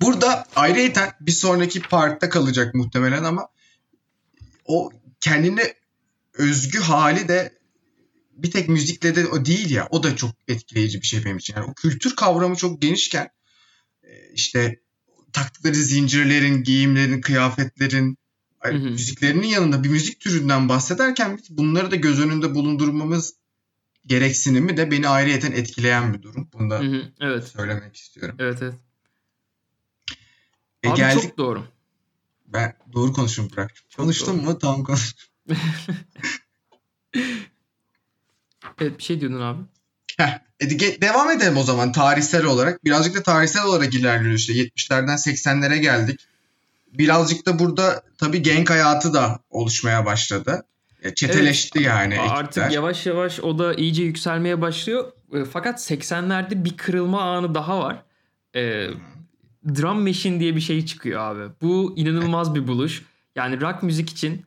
Burada 0.00 0.46
ayrıyeten 0.56 1.12
bir 1.20 1.32
sonraki 1.32 1.82
partta 1.82 2.28
kalacak 2.28 2.74
muhtemelen 2.74 3.24
ama 3.24 3.48
o 4.64 4.92
kendine 5.20 5.74
özgü 6.34 6.78
hali 6.78 7.28
de 7.28 7.58
bir 8.32 8.50
tek 8.50 8.68
müzikle 8.68 9.16
de 9.16 9.26
o 9.26 9.44
değil 9.44 9.70
ya. 9.70 9.88
O 9.90 10.02
da 10.02 10.16
çok 10.16 10.30
etkileyici 10.48 11.02
bir 11.02 11.06
şey 11.06 11.24
benim 11.24 11.38
için. 11.38 11.54
Yani 11.56 11.66
o 11.70 11.74
kültür 11.74 12.16
kavramı 12.16 12.56
çok 12.56 12.82
genişken 12.82 13.28
e, 14.02 14.32
işte 14.34 14.80
taktıkları 15.32 15.74
zincirlerin, 15.74 16.62
giyimlerin, 16.62 17.20
kıyafetlerin, 17.20 18.18
hı 18.60 18.68
hı. 18.70 18.78
müziklerinin 18.78 19.46
yanında 19.46 19.84
bir 19.84 19.88
müzik 19.88 20.20
türünden 20.20 20.68
bahsederken 20.68 21.38
bunları 21.50 21.90
da 21.90 21.96
göz 21.96 22.20
önünde 22.20 22.54
bulundurmamız 22.54 23.34
gereksinimi 24.08 24.76
de 24.76 24.90
beni 24.90 25.08
ayrıyeten 25.08 25.52
etkileyen 25.52 26.14
bir 26.14 26.22
durum. 26.22 26.48
Bunu 26.52 26.70
da 26.70 26.78
hı 26.78 26.84
hı, 26.84 27.12
evet. 27.20 27.48
söylemek 27.48 27.96
istiyorum. 27.96 28.36
Evet 28.38 28.58
evet. 28.62 28.74
E, 30.82 30.88
Abi 30.88 30.96
geldik. 30.96 31.22
çok 31.22 31.38
doğru. 31.38 31.64
Ben 32.46 32.76
doğru 32.92 33.12
konuşuyorum 33.12 33.56
bırak. 33.56 33.70
Konuştum 33.96 34.38
doğru. 34.38 34.46
mu? 34.46 34.58
Tamam 34.58 34.84
konuş. 34.84 35.14
evet 38.80 38.98
bir 38.98 39.02
şey 39.02 39.20
diyordun 39.20 39.40
abi. 39.40 39.62
Heh, 40.16 40.38
e, 40.60 41.00
devam 41.00 41.30
edelim 41.30 41.56
o 41.56 41.62
zaman 41.62 41.92
tarihsel 41.92 42.44
olarak. 42.44 42.84
Birazcık 42.84 43.14
da 43.14 43.22
tarihsel 43.22 43.64
olarak 43.64 43.94
ilerliyoruz 43.94 44.40
işte. 44.40 44.52
70'lerden 44.52 45.16
80'lere 45.16 45.76
geldik. 45.76 46.20
Birazcık 46.92 47.46
da 47.46 47.58
burada 47.58 48.02
tabii 48.18 48.42
genk 48.42 48.70
hayatı 48.70 49.14
da 49.14 49.38
oluşmaya 49.50 50.06
başladı. 50.06 50.64
E, 51.02 51.14
çeteleşti 51.14 51.78
evet, 51.78 51.88
yani 51.88 52.20
Artık 52.20 52.58
ekipler. 52.58 52.70
yavaş 52.70 53.06
yavaş 53.06 53.40
o 53.40 53.58
da 53.58 53.74
iyice 53.74 54.02
yükselmeye 54.02 54.60
başlıyor. 54.60 55.12
E, 55.32 55.44
fakat 55.44 55.90
80'lerde 55.90 56.64
bir 56.64 56.76
kırılma 56.76 57.22
anı 57.22 57.54
daha 57.54 57.80
var. 57.80 58.02
E, 58.56 58.88
drum 59.74 60.02
machine 60.02 60.40
diye 60.40 60.56
bir 60.56 60.60
şey 60.60 60.86
çıkıyor 60.86 61.20
abi. 61.20 61.52
Bu 61.62 61.94
inanılmaz 61.96 62.54
bir 62.54 62.66
buluş. 62.66 63.02
Yani 63.36 63.60
rock 63.60 63.82
müzik 63.82 64.10
için 64.10 64.42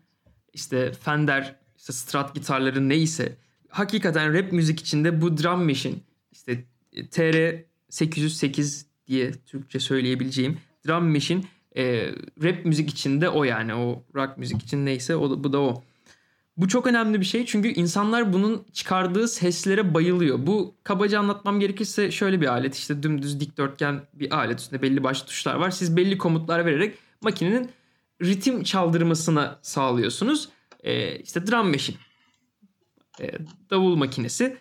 işte 0.54 0.92
Fender, 0.94 1.56
işte 1.78 1.94
Strat 1.94 2.36
gitarları 2.36 2.90
neyse 2.90 3.36
hakikaten 3.70 4.34
rap 4.34 4.52
müzik 4.52 4.80
içinde 4.80 5.22
bu 5.22 5.38
drum 5.38 5.66
machine 5.66 5.96
işte 6.32 6.64
TR 7.12 7.56
808 7.90 8.86
diye 9.08 9.32
Türkçe 9.32 9.80
söyleyebileceğim 9.80 10.58
drum 10.88 11.12
machine 11.12 11.42
e, 11.78 12.12
rap 12.44 12.66
müzik 12.66 12.90
içinde 12.90 13.30
o 13.30 13.44
yani 13.44 13.74
o 13.74 14.04
rock 14.16 14.38
müzik 14.38 14.64
için 14.64 14.86
neyse 14.86 15.16
o 15.16 15.44
bu 15.44 15.54
da 15.54 15.60
o. 15.60 15.84
Bu 16.62 16.68
çok 16.68 16.88
önemli 16.88 17.20
bir 17.20 17.26
şey 17.26 17.46
çünkü 17.46 17.68
insanlar 17.68 18.34
bunun 18.34 18.66
çıkardığı 18.74 19.28
seslere 19.28 19.94
bayılıyor. 19.94 20.48
Bu 20.48 20.76
kabaca 20.84 21.20
anlatmam 21.20 21.60
gerekirse 21.60 22.12
şöyle 22.12 22.42
bir 22.42 22.48
alet 22.48 22.76
işte 22.76 23.04
dümdüz 23.04 23.40
dikdörtgen 23.40 24.02
bir 24.14 24.38
alet 24.38 24.60
üstünde 24.60 24.82
belli 24.82 25.04
başlı 25.04 25.26
tuşlar 25.26 25.56
var. 25.56 25.70
Siz 25.72 25.98
belli 25.98 26.18
komutlar 26.18 26.66
vererek 26.66 26.98
makinenin 27.22 27.70
ritim 28.24 28.64
çaldırmasına 28.64 29.60
sağlıyorsunuz. 29.62 30.50
Ee, 30.84 31.20
işte 31.20 31.48
drum 31.48 31.70
machine, 31.70 31.98
ee, 33.22 33.32
davul 33.70 33.96
makinesi. 33.96 34.58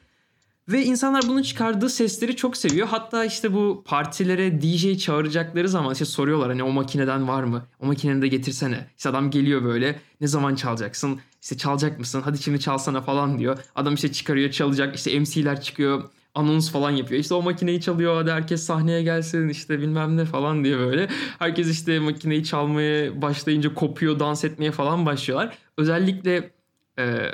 Ve 0.68 0.84
insanlar 0.84 1.22
bunun 1.28 1.42
çıkardığı 1.42 1.88
sesleri 1.88 2.36
çok 2.36 2.56
seviyor. 2.56 2.86
Hatta 2.88 3.24
işte 3.24 3.54
bu 3.54 3.84
partilere 3.86 4.62
DJ 4.62 4.98
çağıracakları 4.98 5.68
zaman 5.68 5.92
işte 5.92 6.04
soruyorlar 6.04 6.48
hani 6.48 6.62
o 6.62 6.72
makineden 6.72 7.28
var 7.28 7.42
mı? 7.42 7.66
O 7.80 7.86
makineni 7.86 8.22
de 8.22 8.28
getirsene. 8.28 8.86
İşte 8.96 9.08
adam 9.08 9.30
geliyor 9.30 9.64
böyle 9.64 10.00
ne 10.20 10.26
zaman 10.26 10.54
çalacaksın? 10.54 11.20
İşte 11.42 11.56
çalacak 11.56 11.98
mısın? 11.98 12.22
Hadi 12.24 12.42
şimdi 12.42 12.60
çalsana 12.60 13.00
falan 13.00 13.38
diyor. 13.38 13.58
Adam 13.74 13.94
işte 13.94 14.12
çıkarıyor 14.12 14.50
çalacak 14.50 14.96
işte 14.96 15.20
MC'ler 15.20 15.60
çıkıyor 15.60 16.10
anons 16.34 16.72
falan 16.72 16.90
yapıyor. 16.90 17.20
İşte 17.20 17.34
o 17.34 17.42
makineyi 17.42 17.80
çalıyor 17.80 18.16
hadi 18.16 18.30
herkes 18.30 18.62
sahneye 18.62 19.02
gelsin 19.02 19.48
işte 19.48 19.78
bilmem 19.78 20.16
ne 20.16 20.24
falan 20.24 20.64
diye 20.64 20.78
böyle. 20.78 21.08
Herkes 21.38 21.70
işte 21.70 21.98
makineyi 21.98 22.44
çalmaya 22.44 23.22
başlayınca 23.22 23.74
kopuyor 23.74 24.18
dans 24.18 24.44
etmeye 24.44 24.72
falan 24.72 25.06
başlıyorlar. 25.06 25.58
Özellikle 25.76 26.50
e, 26.98 27.30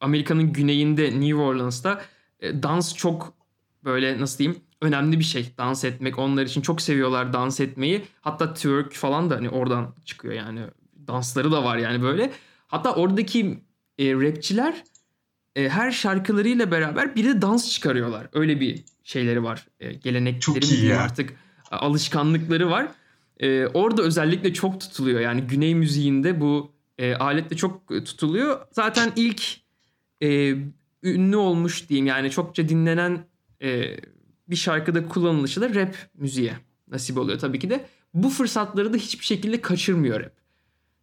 Amerika'nın 0.00 0.52
güneyinde 0.52 1.20
New 1.20 1.34
Orleans'ta 1.34 2.02
e, 2.40 2.62
dans 2.62 2.94
çok 2.94 3.34
böyle 3.84 4.20
nasıl 4.20 4.38
diyeyim 4.38 4.60
önemli 4.80 5.18
bir 5.18 5.24
şey 5.24 5.52
dans 5.58 5.84
etmek 5.84 6.18
onlar 6.18 6.42
için 6.42 6.60
çok 6.60 6.80
seviyorlar 6.82 7.32
dans 7.32 7.60
etmeyi 7.60 8.02
hatta 8.20 8.54
twerk 8.54 8.92
falan 8.92 9.30
da 9.30 9.36
hani 9.36 9.48
oradan 9.50 9.94
çıkıyor 10.04 10.34
yani 10.34 10.60
dansları 11.06 11.52
da 11.52 11.64
var 11.64 11.76
yani 11.76 12.02
böyle 12.02 12.32
hatta 12.72 12.94
oradaki 12.94 13.58
e, 13.98 14.14
rapçiler 14.14 14.84
e, 15.56 15.68
her 15.68 15.90
şarkılarıyla 15.90 16.70
beraber 16.70 17.16
bir 17.16 17.24
de 17.24 17.42
dans 17.42 17.70
çıkarıyorlar. 17.70 18.28
Öyle 18.32 18.60
bir 18.60 18.84
şeyleri 19.04 19.42
var. 19.42 19.66
E, 19.80 19.92
gelenekleri 19.92 20.88
mi 20.88 20.94
artık 20.94 21.34
alışkanlıkları 21.70 22.70
var. 22.70 22.88
E, 23.40 23.66
orada 23.66 24.02
özellikle 24.02 24.54
çok 24.54 24.80
tutuluyor. 24.80 25.20
Yani 25.20 25.40
güney 25.40 25.74
müziğinde 25.74 26.40
bu 26.40 26.72
e, 26.98 27.14
aletle 27.14 27.56
çok 27.56 27.88
tutuluyor. 27.88 28.66
Zaten 28.70 29.12
ilk 29.16 29.42
e, 30.22 30.54
ünlü 31.02 31.36
olmuş 31.36 31.88
diyeyim. 31.88 32.06
Yani 32.06 32.30
çokça 32.30 32.68
dinlenen 32.68 33.24
e, 33.62 33.96
bir 34.48 34.56
şarkıda 34.56 35.08
kullanılışı 35.08 35.60
da 35.60 35.74
rap 35.74 35.96
müziğe 36.14 36.52
nasip 36.88 37.18
oluyor 37.18 37.38
tabii 37.38 37.58
ki 37.58 37.70
de. 37.70 37.86
Bu 38.14 38.28
fırsatları 38.30 38.92
da 38.92 38.96
hiçbir 38.96 39.24
şekilde 39.24 39.60
kaçırmıyor 39.60 40.20
rap. 40.20 40.32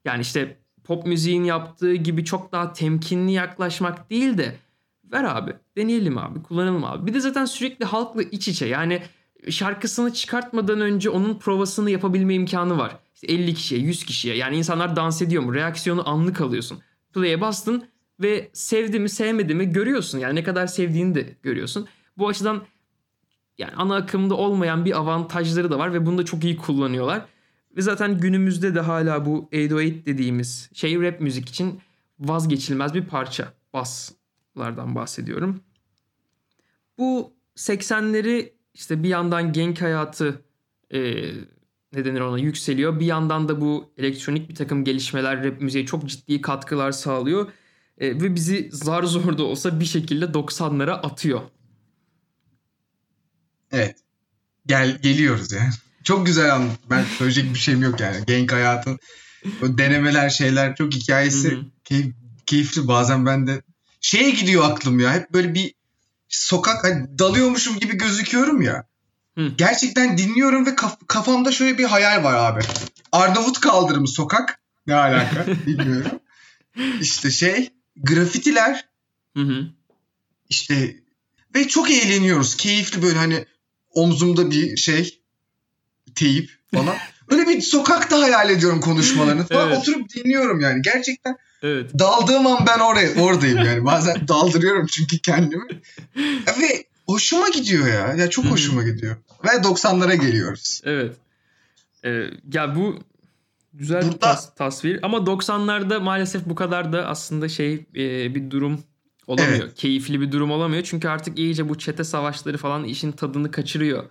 Yani 0.05 0.21
işte 0.21 0.57
pop 0.89 1.05
müziğin 1.05 1.43
yaptığı 1.43 1.95
gibi 1.95 2.25
çok 2.25 2.51
daha 2.51 2.73
temkinli 2.73 3.31
yaklaşmak 3.31 4.09
değil 4.09 4.37
de 4.37 4.55
ver 5.03 5.23
abi 5.23 5.53
deneyelim 5.77 6.17
abi 6.17 6.43
kullanalım 6.43 6.83
abi. 6.83 7.07
Bir 7.07 7.13
de 7.13 7.19
zaten 7.19 7.45
sürekli 7.45 7.85
halkla 7.85 8.23
iç 8.23 8.47
içe 8.47 8.65
yani 8.65 9.01
şarkısını 9.49 10.13
çıkartmadan 10.13 10.81
önce 10.81 11.09
onun 11.09 11.39
provasını 11.39 11.91
yapabilme 11.91 12.33
imkanı 12.33 12.77
var. 12.77 12.97
İşte 13.15 13.27
50 13.27 13.53
kişiye 13.53 13.81
100 13.81 14.03
kişiye 14.03 14.35
yani 14.35 14.57
insanlar 14.57 14.95
dans 14.95 15.21
ediyor 15.21 15.43
mu 15.43 15.55
reaksiyonu 15.55 16.09
anlık 16.09 16.41
alıyorsun. 16.41 16.79
Play'e 17.13 17.41
bastın 17.41 17.83
ve 18.19 18.49
sevdi 18.53 18.99
mi 18.99 19.09
sevmedi 19.09 19.55
mi 19.55 19.69
görüyorsun. 19.69 20.19
Yani 20.19 20.35
ne 20.35 20.43
kadar 20.43 20.67
sevdiğini 20.67 21.15
de 21.15 21.35
görüyorsun. 21.43 21.87
Bu 22.17 22.27
açıdan 22.27 22.61
yani 23.57 23.73
ana 23.75 23.95
akımda 23.95 24.35
olmayan 24.35 24.85
bir 24.85 24.97
avantajları 24.97 25.71
da 25.71 25.79
var 25.79 25.93
ve 25.93 26.05
bunu 26.05 26.17
da 26.17 26.25
çok 26.25 26.43
iyi 26.43 26.57
kullanıyorlar. 26.57 27.25
Ve 27.77 27.81
zaten 27.81 28.17
günümüzde 28.17 28.75
de 28.75 28.79
hala 28.79 29.25
bu 29.25 29.49
808 29.51 30.05
dediğimiz 30.05 30.69
şey 30.73 31.01
rap 31.01 31.21
müzik 31.21 31.49
için 31.49 31.81
vazgeçilmez 32.19 32.93
bir 32.93 33.05
parça. 33.05 33.53
Baslardan 33.73 34.95
bahsediyorum. 34.95 35.61
Bu 36.97 37.33
80'leri 37.55 38.53
işte 38.73 39.03
bir 39.03 39.09
yandan 39.09 39.53
genk 39.53 39.81
hayatı 39.81 40.41
e, 40.93 40.99
ne 41.93 42.05
denir 42.05 42.19
ona 42.19 42.39
yükseliyor. 42.39 42.99
Bir 42.99 43.05
yandan 43.05 43.47
da 43.47 43.61
bu 43.61 43.93
elektronik 43.97 44.49
bir 44.49 44.55
takım 44.55 44.83
gelişmeler 44.83 45.43
rap 45.43 45.61
müziğe 45.61 45.85
çok 45.85 46.05
ciddi 46.05 46.41
katkılar 46.41 46.91
sağlıyor. 46.91 47.51
E, 47.97 48.21
ve 48.21 48.35
bizi 48.35 48.69
zar 48.71 49.03
zor 49.03 49.37
da 49.37 49.43
olsa 49.43 49.79
bir 49.79 49.85
şekilde 49.85 50.25
90'lara 50.25 50.91
atıyor. 50.91 51.41
Evet. 53.71 53.97
Gel 54.65 55.01
geliyoruz 55.01 55.51
yani. 55.51 55.73
Çok 56.09 56.25
güzel 56.25 56.55
anlat. 56.55 56.77
Ben 56.89 57.03
söyleyecek 57.17 57.53
bir 57.53 57.59
şeyim 57.59 57.83
yok 57.83 57.99
yani. 57.99 58.25
Genk 58.27 58.51
hayatın 58.51 58.99
o 59.63 59.77
denemeler 59.77 60.29
şeyler 60.29 60.75
çok 60.75 60.93
hikayesi 60.93 61.57
keyif, 61.83 62.13
keyifli. 62.45 62.87
Bazen 62.87 63.25
ben 63.25 63.47
de 63.47 63.61
şeye 64.01 64.29
gidiyor 64.29 64.71
aklım 64.71 64.99
ya. 64.99 65.13
Hep 65.13 65.33
böyle 65.33 65.53
bir 65.53 65.73
sokak 66.29 66.83
hani 66.83 67.19
dalıyormuşum 67.19 67.79
gibi 67.79 67.97
gözüküyorum 67.97 68.61
ya. 68.61 68.87
Hı. 69.37 69.51
Gerçekten 69.57 70.17
dinliyorum 70.17 70.65
ve 70.65 70.75
kaf- 70.75 71.07
kafamda 71.07 71.51
şöyle 71.51 71.77
bir 71.77 71.83
hayal 71.83 72.23
var 72.23 72.33
abi. 72.33 72.61
Arnavut 73.11 73.59
kaldırımı 73.59 74.07
sokak. 74.07 74.59
Ne 74.87 74.95
alaka 74.95 75.45
bilmiyorum. 75.65 76.19
İşte 77.01 77.31
şey 77.31 77.69
grafitiler. 77.97 78.85
Hı 79.37 79.43
hı. 79.43 79.67
İşte 80.49 80.95
ve 81.55 81.67
çok 81.67 81.91
eğleniyoruz. 81.91 82.57
Keyifli 82.57 83.01
böyle 83.01 83.17
hani 83.17 83.45
omzumda 83.91 84.51
bir 84.51 84.77
şey 84.77 85.18
teyip 86.15 86.49
falan. 86.73 86.95
Öyle 87.29 87.47
bir 87.47 87.61
sokakta 87.61 88.21
hayal 88.21 88.49
ediyorum 88.49 88.81
konuşmalarını 88.81 89.45
falan. 89.45 89.67
Evet. 89.67 89.77
Oturup 89.77 90.15
dinliyorum 90.15 90.59
yani. 90.59 90.81
Gerçekten 90.81 91.37
evet. 91.63 91.99
daldığım 91.99 92.47
an 92.47 92.65
ben 92.67 92.79
oraya 92.79 93.21
oradayım 93.21 93.57
yani. 93.57 93.85
Bazen 93.85 94.15
daldırıyorum 94.27 94.85
çünkü 94.85 95.19
kendimi. 95.19 95.67
Ve 96.61 96.85
hoşuma 97.05 97.49
gidiyor 97.49 97.87
ya. 97.87 98.13
Ya 98.13 98.29
çok 98.29 98.45
hoşuma 98.45 98.83
gidiyor. 98.83 99.15
Ve 99.43 99.49
90'lara 99.49 100.15
geliyoruz. 100.15 100.81
Evet. 100.85 101.15
Ee, 102.05 102.23
ya 102.53 102.75
bu 102.75 102.99
güzel 103.73 104.01
Burada... 104.01 104.15
bir 104.15 104.19
tas- 104.19 104.55
tasvir 104.55 104.99
ama 105.03 105.17
90'larda 105.17 105.99
maalesef 105.99 106.45
bu 106.45 106.55
kadar 106.55 106.93
da 106.93 107.07
aslında 107.07 107.49
şey 107.49 107.85
e, 107.95 108.35
bir 108.35 108.51
durum 108.51 108.83
olamıyor. 109.27 109.63
Evet. 109.63 109.75
Keyifli 109.75 110.21
bir 110.21 110.31
durum 110.31 110.51
olamıyor. 110.51 110.83
Çünkü 110.83 111.07
artık 111.07 111.39
iyice 111.39 111.69
bu 111.69 111.77
çete 111.77 112.03
savaşları 112.03 112.57
falan 112.57 112.83
işin 112.83 113.11
tadını 113.11 113.51
kaçırıyor. 113.51 114.03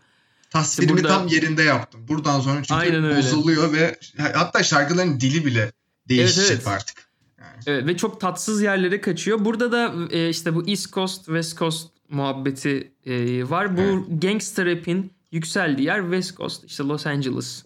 Tasvirimi 0.50 0.92
işte 0.92 1.04
burada... 1.04 1.18
tam 1.18 1.28
yerinde 1.28 1.62
yaptım. 1.62 2.08
Buradan 2.08 2.40
sonra 2.40 2.62
çünkü 2.62 2.74
Aynen 2.74 3.04
öyle. 3.04 3.18
bozuluyor 3.18 3.72
ve 3.72 3.98
hatta 4.34 4.62
şarkıların 4.62 5.20
dili 5.20 5.44
bile 5.44 5.72
değişecek 6.08 6.50
evet, 6.50 6.62
evet. 6.66 6.68
artık. 6.68 7.08
Yani. 7.38 7.62
Evet 7.66 7.86
ve 7.86 7.96
çok 7.96 8.20
tatsız 8.20 8.62
yerlere 8.62 9.00
kaçıyor. 9.00 9.44
Burada 9.44 9.72
da 9.72 9.94
e, 10.10 10.28
işte 10.28 10.54
bu 10.54 10.68
East 10.68 10.92
Coast, 10.92 11.24
West 11.24 11.58
Coast 11.58 11.88
muhabbeti 12.08 12.92
e, 13.06 13.48
var. 13.50 13.76
Bu 13.76 13.80
evet. 13.80 14.22
gangster 14.22 14.66
rap'in 14.66 15.12
yükseldiği 15.32 15.86
yer 15.86 16.00
West 16.00 16.36
Coast, 16.36 16.64
işte 16.64 16.84
Los 16.84 17.06
Angeles 17.06 17.64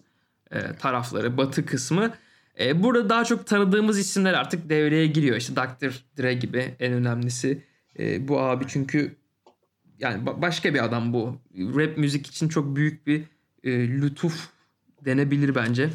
e, 0.51 0.75
tarafları, 0.79 1.37
batı 1.37 1.65
kısmı. 1.65 2.13
E, 2.59 2.83
burada 2.83 3.09
daha 3.09 3.25
çok 3.25 3.47
tanıdığımız 3.47 3.99
isimler 3.99 4.33
artık 4.33 4.69
devreye 4.69 5.07
giriyor. 5.07 5.37
İşte 5.37 5.55
Dr. 5.55 6.21
Dre 6.21 6.33
gibi 6.33 6.75
en 6.79 6.93
önemlisi. 6.93 7.63
E, 7.99 8.27
bu 8.27 8.39
abi 8.39 8.65
çünkü 8.67 9.15
yani 10.03 10.25
başka 10.25 10.73
bir 10.73 10.85
adam 10.85 11.13
bu. 11.13 11.37
Rap 11.57 11.97
müzik 11.97 12.27
için 12.27 12.49
çok 12.49 12.75
büyük 12.75 13.07
bir 13.07 13.23
e, 13.63 13.87
lütuf 13.87 14.49
denebilir 15.05 15.55
bence. 15.55 15.89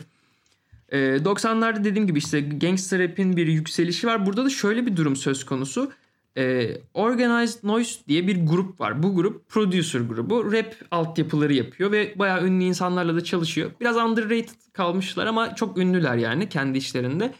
E, 0.89 0.99
90'larda 0.99 1.85
dediğim 1.85 2.07
gibi 2.07 2.19
işte 2.19 2.41
gangster 2.41 3.01
rap'in 3.01 3.37
bir 3.37 3.47
yükselişi 3.47 4.07
var. 4.07 4.27
Burada 4.27 4.45
da 4.45 4.51
şöyle 4.51 4.87
bir 4.87 4.97
durum 4.97 5.17
söz 5.17 5.47
konusu. 5.47 5.93
E, 6.37 6.71
Organized 6.95 7.59
Noise 7.63 8.01
diye 8.09 8.27
bir 8.27 8.47
grup 8.47 8.81
var. 8.81 9.03
Bu 9.03 9.15
grup 9.15 9.49
producer 9.49 10.01
grubu. 10.01 10.53
Rap 10.53 10.75
altyapıları 10.91 11.55
yapıyor 11.55 11.93
ve 11.93 12.15
bayağı 12.17 12.47
ünlü 12.47 12.65
insanlarla 12.65 13.15
da 13.15 13.25
çalışıyor. 13.25 13.71
Biraz 13.81 13.97
underrated 13.97 14.49
kalmışlar 14.73 15.27
ama 15.27 15.55
çok 15.55 15.79
ünlüler 15.79 16.17
yani 16.17 16.49
kendi 16.49 16.79
işlerinde. 16.79 17.35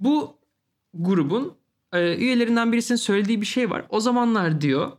Bu 0.00 0.36
grubun 0.94 1.54
e, 1.92 2.16
üyelerinden 2.16 2.72
birisinin 2.72 2.96
söylediği 2.96 3.40
bir 3.40 3.46
şey 3.46 3.70
var. 3.70 3.84
O 3.88 4.00
zamanlar 4.00 4.60
diyor 4.60 4.92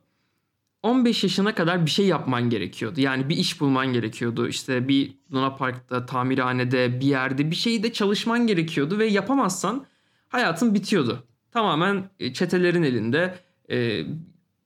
15 0.84 1.24
yaşına 1.24 1.56
kadar 1.56 1.86
bir 1.86 1.92
şey 1.92 2.06
yapman 2.06 2.50
gerekiyordu. 2.50 3.02
Yani 3.02 3.30
bir 3.30 3.38
iş 3.38 3.62
bulman 3.62 3.94
gerekiyordu. 3.94 4.48
İşte 4.48 4.88
bir 4.88 5.14
Luna 5.34 5.56
Park'ta, 5.56 6.06
tamirhanede, 6.06 7.00
bir 7.00 7.06
yerde 7.06 7.52
bir 7.52 7.56
şeyde 7.56 7.94
çalışman 7.94 8.48
gerekiyordu 8.48 9.00
ve 9.00 9.06
yapamazsan 9.06 9.86
hayatın 10.30 10.74
bitiyordu. 10.74 11.24
Tamamen 11.52 12.10
e, 12.20 12.34
çetelerin 12.34 12.84
elinde. 12.84 13.40
Ee, 13.72 14.04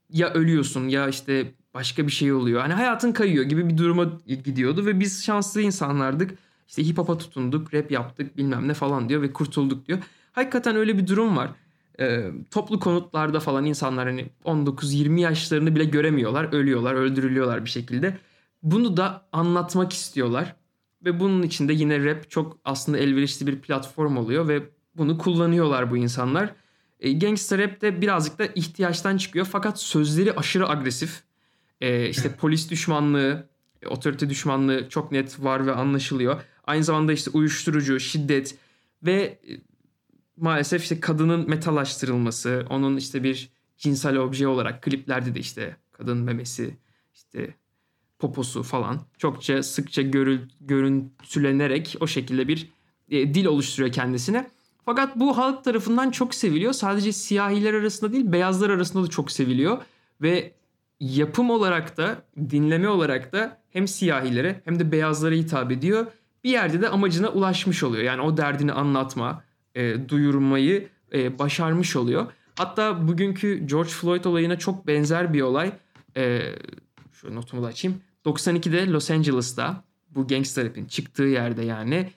ya 0.10 0.34
ölüyorsun 0.34 0.88
ya 0.88 1.08
işte 1.08 1.54
başka 1.74 2.08
bir 2.08 2.12
şey 2.12 2.34
oluyor. 2.34 2.62
Hani 2.62 2.74
hayatın 2.74 3.12
kayıyor 3.12 3.46
gibi 3.46 3.70
bir 3.70 3.78
duruma 3.78 4.06
gidiyordu 4.28 4.86
ve 4.86 5.00
biz 5.00 5.26
şanslı 5.26 5.62
insanlardık. 5.62 6.38
İşte 6.68 6.86
hip 6.86 6.98
hop'a 6.98 7.18
tutunduk, 7.18 7.74
rap 7.74 7.92
yaptık 7.92 8.38
bilmem 8.38 8.68
ne 8.68 8.74
falan 8.74 9.10
diyor 9.10 9.22
ve 9.22 9.34
kurtulduk 9.34 9.88
diyor. 9.88 10.00
Hakikaten 10.32 10.76
öyle 10.76 10.98
bir 10.98 11.08
durum 11.08 11.38
var 11.38 11.50
e, 12.00 12.32
toplu 12.52 12.80
konutlarda 12.80 13.40
falan 13.40 13.66
insanlar 13.66 14.08
hani 14.08 14.26
19-20 14.46 15.20
yaşlarını 15.20 15.76
bile 15.76 15.86
göremiyorlar. 15.86 16.54
Ölüyorlar, 16.54 16.94
öldürülüyorlar 16.94 17.66
bir 17.66 17.70
şekilde. 17.70 18.18
Bunu 18.64 18.98
da 18.98 19.26
anlatmak 19.32 19.94
istiyorlar. 19.94 20.56
Ve 21.06 21.20
bunun 21.20 21.44
içinde 21.44 21.74
yine 21.74 22.06
rap 22.06 22.30
çok 22.30 22.58
aslında 22.66 22.98
elverişli 22.98 23.48
bir 23.48 23.60
platform 23.60 24.18
oluyor 24.18 24.48
ve 24.48 24.64
bunu 24.96 25.18
kullanıyorlar 25.18 25.92
bu 25.92 25.98
insanlar. 25.98 26.54
E, 27.00 27.14
gangster 27.14 27.60
rap 27.60 27.82
de 27.82 28.02
birazcık 28.02 28.40
da 28.40 28.46
ihtiyaçtan 28.46 29.18
çıkıyor 29.18 29.48
fakat 29.52 29.82
sözleri 29.82 30.34
aşırı 30.34 30.70
agresif. 30.70 31.24
E, 31.82 32.10
işte 32.10 32.36
polis 32.40 32.72
düşmanlığı, 32.72 33.50
otorite 33.86 34.30
düşmanlığı 34.30 34.90
çok 34.90 35.12
net 35.12 35.44
var 35.44 35.68
ve 35.68 35.72
anlaşılıyor. 35.72 36.42
Aynı 36.64 36.84
zamanda 36.84 37.14
işte 37.14 37.32
uyuşturucu, 37.34 38.00
şiddet 38.00 38.58
ve 39.04 39.40
maalesef 40.38 40.84
işte 40.84 41.00
kadının 41.00 41.50
metalaştırılması, 41.50 42.66
onun 42.70 42.98
işte 42.98 43.24
bir 43.24 43.50
cinsel 43.78 44.18
obje 44.18 44.48
olarak 44.48 44.82
kliplerde 44.82 45.36
de 45.36 45.40
işte 45.40 45.78
kadın 45.92 46.18
memesi, 46.18 46.78
işte 47.14 47.56
poposu 48.20 48.64
falan 48.64 49.02
çokça 49.18 49.64
sıkça 49.64 50.02
görül, 50.02 50.40
görüntülenerek 50.62 51.96
o 52.00 52.08
şekilde 52.08 52.48
bir 52.48 52.70
e, 53.10 53.34
dil 53.34 53.46
oluşturuyor 53.46 53.94
kendisine. 53.94 54.50
Fakat 54.86 55.20
bu 55.20 55.38
halk 55.38 55.64
tarafından 55.64 56.12
çok 56.12 56.36
seviliyor. 56.36 56.74
Sadece 56.74 57.12
siyahiler 57.12 57.74
arasında 57.74 58.12
değil 58.12 58.32
beyazlar 58.32 58.70
arasında 58.70 59.04
da 59.04 59.08
çok 59.08 59.32
seviliyor. 59.32 59.78
Ve 60.22 60.54
yapım 61.00 61.50
olarak 61.50 61.98
da 61.98 62.26
dinleme 62.50 62.90
olarak 62.90 63.34
da 63.34 63.62
hem 63.70 63.88
siyahilere 63.88 64.62
hem 64.66 64.80
de 64.80 64.92
beyazlara 64.92 65.36
hitap 65.36 65.72
ediyor. 65.72 66.06
Bir 66.44 66.50
yerde 66.50 66.82
de 66.82 66.90
amacına 66.90 67.30
ulaşmış 67.30 67.84
oluyor. 67.84 68.04
Yani 68.04 68.22
o 68.22 68.38
derdini 68.38 68.72
anlatma, 68.72 69.44
e, 69.76 70.10
duyurmayı 70.10 70.88
e, 71.14 71.40
başarmış 71.40 71.96
oluyor. 71.96 72.32
Hatta 72.56 73.08
bugünkü 73.08 73.68
George 73.68 73.90
Floyd 73.90 74.26
olayına 74.26 74.60
çok 74.60 74.88
benzer 74.88 75.34
bir 75.34 75.42
olay. 75.42 75.72
E, 76.18 76.42
şu 77.12 77.36
notumu 77.36 77.64
da 77.64 77.68
açayım. 77.68 78.02
92'de 78.26 78.88
Los 78.88 79.12
Angeles'ta 79.12 79.84
bu 80.10 80.28
gangster 80.28 80.66
rap'in 80.66 80.86
çıktığı 80.86 81.24
yerde 81.24 81.66
yani 81.66 82.12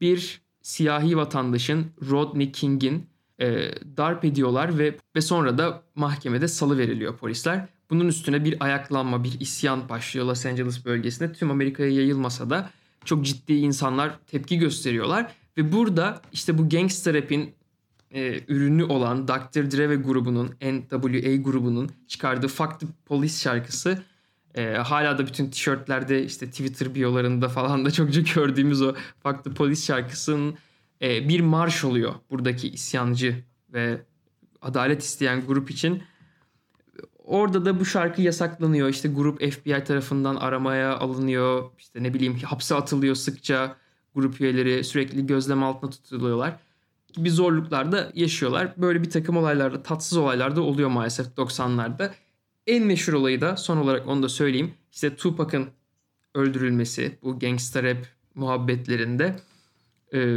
bir 0.00 0.40
siyahi 0.62 1.16
vatandaşın 1.16 1.86
Rodney 2.10 2.52
King'in 2.52 3.06
e, 3.40 3.70
darp 3.96 4.24
ediyorlar 4.24 4.78
ve 4.78 4.96
ve 5.16 5.20
sonra 5.20 5.58
da 5.58 5.82
mahkemede 5.94 6.48
salı 6.48 6.78
veriliyor 6.78 7.16
polisler. 7.16 7.66
Bunun 7.90 8.08
üstüne 8.08 8.44
bir 8.44 8.64
ayaklanma, 8.64 9.24
bir 9.24 9.40
isyan 9.40 9.88
başlıyor 9.88 10.26
Los 10.26 10.46
Angeles 10.46 10.84
bölgesinde. 10.84 11.32
Tüm 11.32 11.50
Amerika'ya 11.50 11.90
yayılmasa 11.90 12.50
da 12.50 12.70
çok 13.04 13.24
ciddi 13.24 13.52
insanlar 13.52 14.18
tepki 14.26 14.58
gösteriyorlar 14.58 15.32
ve 15.60 15.72
burada 15.72 16.22
işte 16.32 16.58
bu 16.58 16.68
gangster 16.68 17.14
rap'in 17.14 17.54
e, 18.10 18.40
ürünü 18.48 18.84
olan 18.84 19.28
Dr. 19.28 19.70
Dre 19.70 19.88
ve 19.88 19.96
grubunun 19.96 20.46
NWA 20.62 21.36
grubunun 21.36 21.90
çıkardığı 22.08 22.48
Fuck 22.48 22.80
the 22.80 22.86
Police 23.06 23.34
şarkısı 23.34 24.02
e, 24.54 24.72
hala 24.74 25.18
da 25.18 25.26
bütün 25.26 25.50
tişörtlerde 25.50 26.24
işte 26.24 26.46
Twitter 26.46 26.94
biyolarında 26.94 27.48
falan 27.48 27.84
da 27.84 27.90
çokça 27.90 28.20
gördüğümüz 28.20 28.82
o 28.82 28.94
Fuck 29.22 29.44
the 29.44 29.50
Police 29.50 29.80
şarkısının 29.80 30.54
e, 31.02 31.28
bir 31.28 31.40
marş 31.40 31.84
oluyor 31.84 32.14
buradaki 32.30 32.68
isyancı 32.68 33.44
ve 33.72 34.00
adalet 34.62 35.02
isteyen 35.02 35.46
grup 35.46 35.70
için. 35.70 36.02
Orada 37.24 37.64
da 37.64 37.80
bu 37.80 37.84
şarkı 37.84 38.22
yasaklanıyor. 38.22 38.88
İşte 38.88 39.08
grup 39.08 39.52
FBI 39.52 39.84
tarafından 39.84 40.36
aramaya 40.36 40.96
alınıyor. 40.96 41.70
İşte 41.78 42.02
ne 42.02 42.14
bileyim 42.14 42.38
hapse 42.38 42.74
atılıyor 42.74 43.14
sıkça 43.14 43.76
grup 44.14 44.40
üyeleri 44.40 44.84
sürekli 44.84 45.26
gözlem 45.26 45.62
altında 45.62 45.90
tutuluyorlar 45.90 46.56
gibi 47.12 47.30
zorluklar 47.30 47.92
da 47.92 48.10
yaşıyorlar. 48.14 48.72
Böyle 48.76 49.02
bir 49.02 49.10
takım 49.10 49.36
olaylarda, 49.36 49.82
tatsız 49.82 50.18
olaylarda 50.18 50.60
oluyor 50.60 50.88
maalesef 50.88 51.26
90'larda. 51.26 52.10
En 52.66 52.84
meşhur 52.84 53.12
olayı 53.12 53.40
da 53.40 53.56
son 53.56 53.76
olarak 53.76 54.08
onu 54.08 54.22
da 54.22 54.28
söyleyeyim. 54.28 54.74
İşte 54.92 55.16
Tupac'ın 55.16 55.68
öldürülmesi 56.34 57.18
bu 57.22 57.38
gangster 57.38 57.84
rap 57.84 58.06
muhabbetlerinde. 58.34 59.36
Ee, 60.14 60.36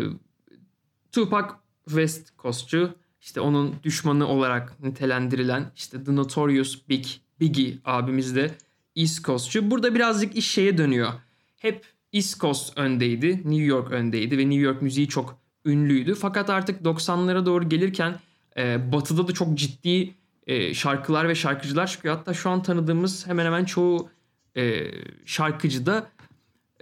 Tupac 1.12 1.48
West 1.86 2.38
Coast'cu 2.38 2.96
işte 3.22 3.42
onun 3.42 3.76
düşmanı 3.84 4.28
olarak 4.28 4.84
nitelendirilen 4.84 5.72
işte 5.76 6.04
The 6.04 6.16
Notorious 6.16 6.90
Big 6.90 7.06
Biggie 7.40 7.78
abimiz 7.86 8.36
de 8.36 8.52
East 8.96 9.24
Coast'cu. 9.24 9.72
Burada 9.72 9.96
birazcık 9.96 10.36
iş 10.36 10.52
şeye 10.52 10.78
dönüyor. 10.78 11.14
Hep 11.56 11.86
East 12.14 12.40
Coast 12.40 12.78
öndeydi, 12.78 13.30
New 13.30 13.64
York 13.64 13.92
öndeydi 13.92 14.38
ve 14.38 14.50
New 14.50 14.62
York 14.62 14.82
müziği 14.82 15.08
çok 15.08 15.38
ünlüydü. 15.66 16.16
Fakat 16.16 16.50
artık 16.50 16.82
90'lara 16.82 17.46
doğru 17.46 17.70
gelirken 17.70 18.20
e, 18.58 18.92
Batı'da 18.92 19.28
da 19.28 19.32
çok 19.32 19.58
ciddi 19.58 20.14
e, 20.48 20.74
şarkılar 20.74 21.30
ve 21.30 21.36
şarkıcılar 21.36 21.88
çıkıyor. 21.88 22.16
Hatta 22.16 22.34
şu 22.34 22.50
an 22.50 22.64
tanıdığımız 22.64 23.28
hemen 23.28 23.46
hemen 23.46 23.66
çoğu 23.66 24.10
e, 24.58 24.92
şarkıcı 25.26 25.86
da 25.86 26.10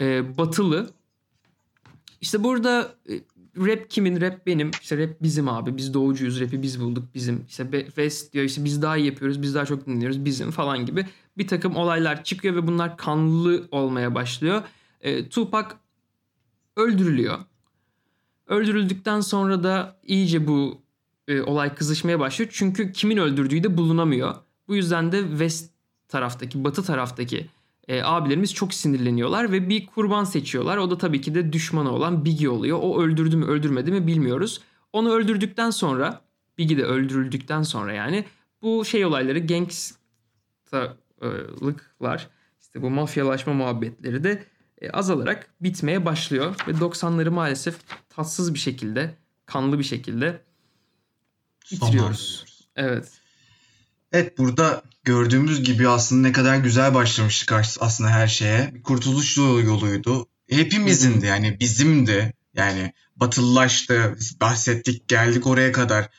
e, 0.01 0.37
Batılı. 0.37 0.89
İşte 2.21 2.43
burada 2.43 2.95
e, 3.09 3.13
rap 3.57 3.89
kimin? 3.89 4.21
Rap 4.21 4.47
benim. 4.47 4.71
İşte 4.81 4.97
rap 4.97 5.09
bizim 5.21 5.47
abi. 5.47 5.77
Biz 5.77 5.93
doğucuyuz. 5.93 6.41
Rap'i 6.41 6.61
biz 6.61 6.81
bulduk. 6.81 7.03
Bizim. 7.15 7.45
İşte 7.49 7.85
West 7.85 8.33
diyor 8.33 8.45
işte 8.45 8.65
biz 8.65 8.81
daha 8.81 8.97
iyi 8.97 9.05
yapıyoruz. 9.05 9.41
Biz 9.41 9.55
daha 9.55 9.65
çok 9.65 9.87
dinliyoruz. 9.87 10.25
Bizim 10.25 10.51
falan 10.51 10.85
gibi 10.85 11.05
bir 11.37 11.47
takım 11.47 11.75
olaylar 11.75 12.23
çıkıyor 12.23 12.55
ve 12.55 12.67
bunlar 12.67 12.97
kanlı 12.97 13.67
olmaya 13.71 14.15
başlıyor. 14.15 14.61
E, 15.01 15.29
Tupac 15.29 15.75
öldürülüyor. 16.75 17.39
Öldürüldükten 18.47 19.21
sonra 19.21 19.63
da 19.63 19.99
iyice 20.03 20.47
bu 20.47 20.81
e, 21.27 21.41
olay 21.41 21.75
kızışmaya 21.75 22.19
başlıyor. 22.19 22.49
Çünkü 22.53 22.91
kimin 22.91 23.17
öldürdüğü 23.17 23.63
de 23.63 23.77
bulunamıyor. 23.77 24.35
Bu 24.67 24.75
yüzden 24.75 25.11
de 25.11 25.21
West 25.29 25.71
taraftaki, 26.07 26.63
batı 26.63 26.83
taraftaki 26.83 27.47
e, 27.87 28.03
abilerimiz 28.03 28.53
çok 28.53 28.73
sinirleniyorlar 28.73 29.51
ve 29.51 29.69
bir 29.69 29.85
kurban 29.85 30.23
seçiyorlar. 30.23 30.77
O 30.77 30.91
da 30.91 30.97
tabii 30.97 31.21
ki 31.21 31.35
de 31.35 31.53
düşmanı 31.53 31.91
olan 31.91 32.25
Biggie 32.25 32.49
oluyor. 32.49 32.79
O 32.81 33.01
öldürdü 33.01 33.37
mü 33.37 33.45
öldürmedi 33.45 33.91
mi 33.91 34.07
bilmiyoruz. 34.07 34.61
Onu 34.93 35.11
öldürdükten 35.11 35.69
sonra 35.69 36.21
Biggie 36.57 36.77
de 36.77 36.83
öldürüldükten 36.83 37.61
sonra 37.61 37.93
yani 37.93 38.25
bu 38.61 38.85
şey 38.85 39.05
olayları 39.05 39.39
gangstalıklar 39.39 42.29
işte 42.61 42.81
bu 42.81 42.89
mafyalaşma 42.89 43.53
muhabbetleri 43.53 44.23
de 44.23 44.31
e, 44.31 44.45
azalarak 44.93 45.47
bitmeye 45.61 46.05
başlıyor. 46.05 46.55
Ve 46.67 46.71
90'ları 46.71 47.29
maalesef 47.29 47.75
tatsız 48.09 48.53
bir 48.53 48.59
şekilde, 48.59 49.15
kanlı 49.45 49.79
bir 49.79 49.83
şekilde 49.83 50.41
bitiriyoruz. 51.71 52.45
Evet. 52.75 53.11
Evet 54.11 54.37
burada 54.37 54.83
gördüğümüz 55.03 55.63
gibi 55.63 55.89
aslında 55.89 56.27
ne 56.27 56.31
kadar 56.33 56.57
güzel 56.57 56.93
başlamıştık 56.93 57.53
aslında 57.79 58.09
her 58.09 58.27
şeye. 58.27 58.71
Bir 58.73 58.83
kurtuluş 58.83 59.37
yoluydu. 59.37 60.27
Hepimizin 60.49 61.21
de 61.21 61.27
yani 61.27 61.57
bizim 61.59 62.07
de 62.07 62.33
yani 62.53 62.93
batılılaştı. 63.15 64.17
Bahsettik 64.41 65.07
geldik 65.07 65.47
oraya 65.47 65.71
kadar. 65.71 66.09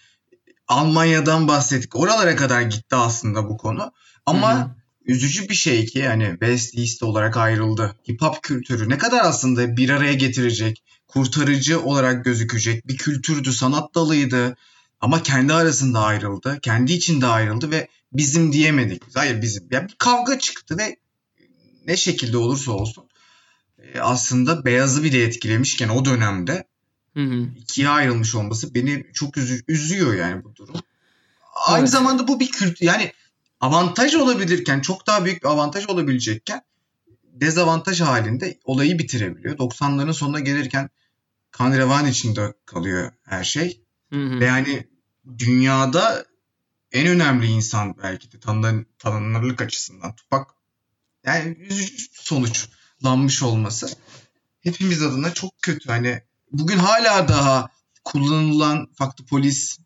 Almanya'dan 0.68 1.48
bahsettik. 1.48 1.96
Oralara 1.96 2.36
kadar 2.36 2.62
gitti 2.62 2.96
aslında 2.96 3.48
bu 3.48 3.56
konu. 3.56 3.92
Ama 4.26 4.54
Hı-hı. 4.54 4.81
Üzücü 5.04 5.48
bir 5.48 5.54
şey 5.54 5.86
ki 5.86 5.98
yani 5.98 6.30
West 6.30 6.78
East 6.78 7.02
olarak 7.02 7.36
ayrıldı. 7.36 7.96
Hip 8.08 8.22
hop 8.22 8.42
kültürü 8.42 8.88
ne 8.88 8.98
kadar 8.98 9.20
aslında 9.24 9.76
bir 9.76 9.90
araya 9.90 10.12
getirecek, 10.12 10.82
kurtarıcı 11.08 11.80
olarak 11.80 12.24
gözükecek 12.24 12.88
bir 12.88 12.96
kültürdü, 12.96 13.52
sanat 13.52 13.94
dalıydı. 13.94 14.56
Ama 15.00 15.22
kendi 15.22 15.52
arasında 15.52 16.00
ayrıldı. 16.00 16.58
Kendi 16.62 16.92
içinde 16.92 17.26
ayrıldı 17.26 17.70
ve 17.70 17.88
bizim 18.12 18.52
diyemedik. 18.52 19.02
Hayır 19.14 19.42
bizim. 19.42 19.68
Yani 19.70 19.88
bir 19.88 19.94
kavga 19.98 20.38
çıktı 20.38 20.78
ve 20.78 20.96
ne 21.86 21.96
şekilde 21.96 22.36
olursa 22.36 22.72
olsun 22.72 23.04
e, 23.78 24.00
aslında 24.00 24.64
beyazı 24.64 25.02
bile 25.02 25.22
etkilemişken 25.22 25.88
o 25.88 26.04
dönemde 26.04 26.64
hı 27.14 27.20
hı. 27.20 27.46
ikiye 27.58 27.88
ayrılmış 27.88 28.34
olması 28.34 28.74
beni 28.74 29.06
çok 29.14 29.36
üzü- 29.36 29.64
üzüyor 29.68 30.14
yani 30.14 30.44
bu 30.44 30.56
durum. 30.56 30.74
Aynı 31.66 31.78
evet. 31.78 31.90
zamanda 31.90 32.28
bu 32.28 32.40
bir 32.40 32.50
kült 32.50 32.82
yani 32.82 33.12
avantaj 33.62 34.14
olabilirken 34.14 34.80
çok 34.80 35.06
daha 35.06 35.24
büyük 35.24 35.42
bir 35.42 35.48
avantaj 35.48 35.86
olabilecekken 35.86 36.62
dezavantaj 37.24 38.00
halinde 38.00 38.58
olayı 38.64 38.98
bitirebiliyor. 38.98 39.56
90'ların 39.56 40.12
sonuna 40.12 40.40
gelirken 40.40 40.90
kan 41.50 41.72
revan 41.72 42.06
içinde 42.06 42.54
kalıyor 42.66 43.12
her 43.22 43.44
şey. 43.44 43.82
Hı 44.12 44.18
hı. 44.18 44.40
Ve 44.40 44.44
yani 44.44 44.86
dünyada 45.38 46.26
en 46.92 47.06
önemli 47.06 47.46
insan 47.46 47.94
belki 48.02 48.32
de 48.32 48.40
tanın, 48.40 48.86
tanınırlık 48.98 49.62
açısından 49.62 50.16
Tupac 50.16 50.44
yani 51.24 51.68
sonuçlanmış 52.12 53.42
olması 53.42 53.88
hepimiz 54.60 55.02
adına 55.02 55.34
çok 55.34 55.62
kötü. 55.62 55.88
Hani 55.88 56.22
bugün 56.52 56.78
hala 56.78 57.28
daha 57.28 57.68
kullanılan 58.04 58.88
faktı 58.94 59.24
polis 59.26 59.78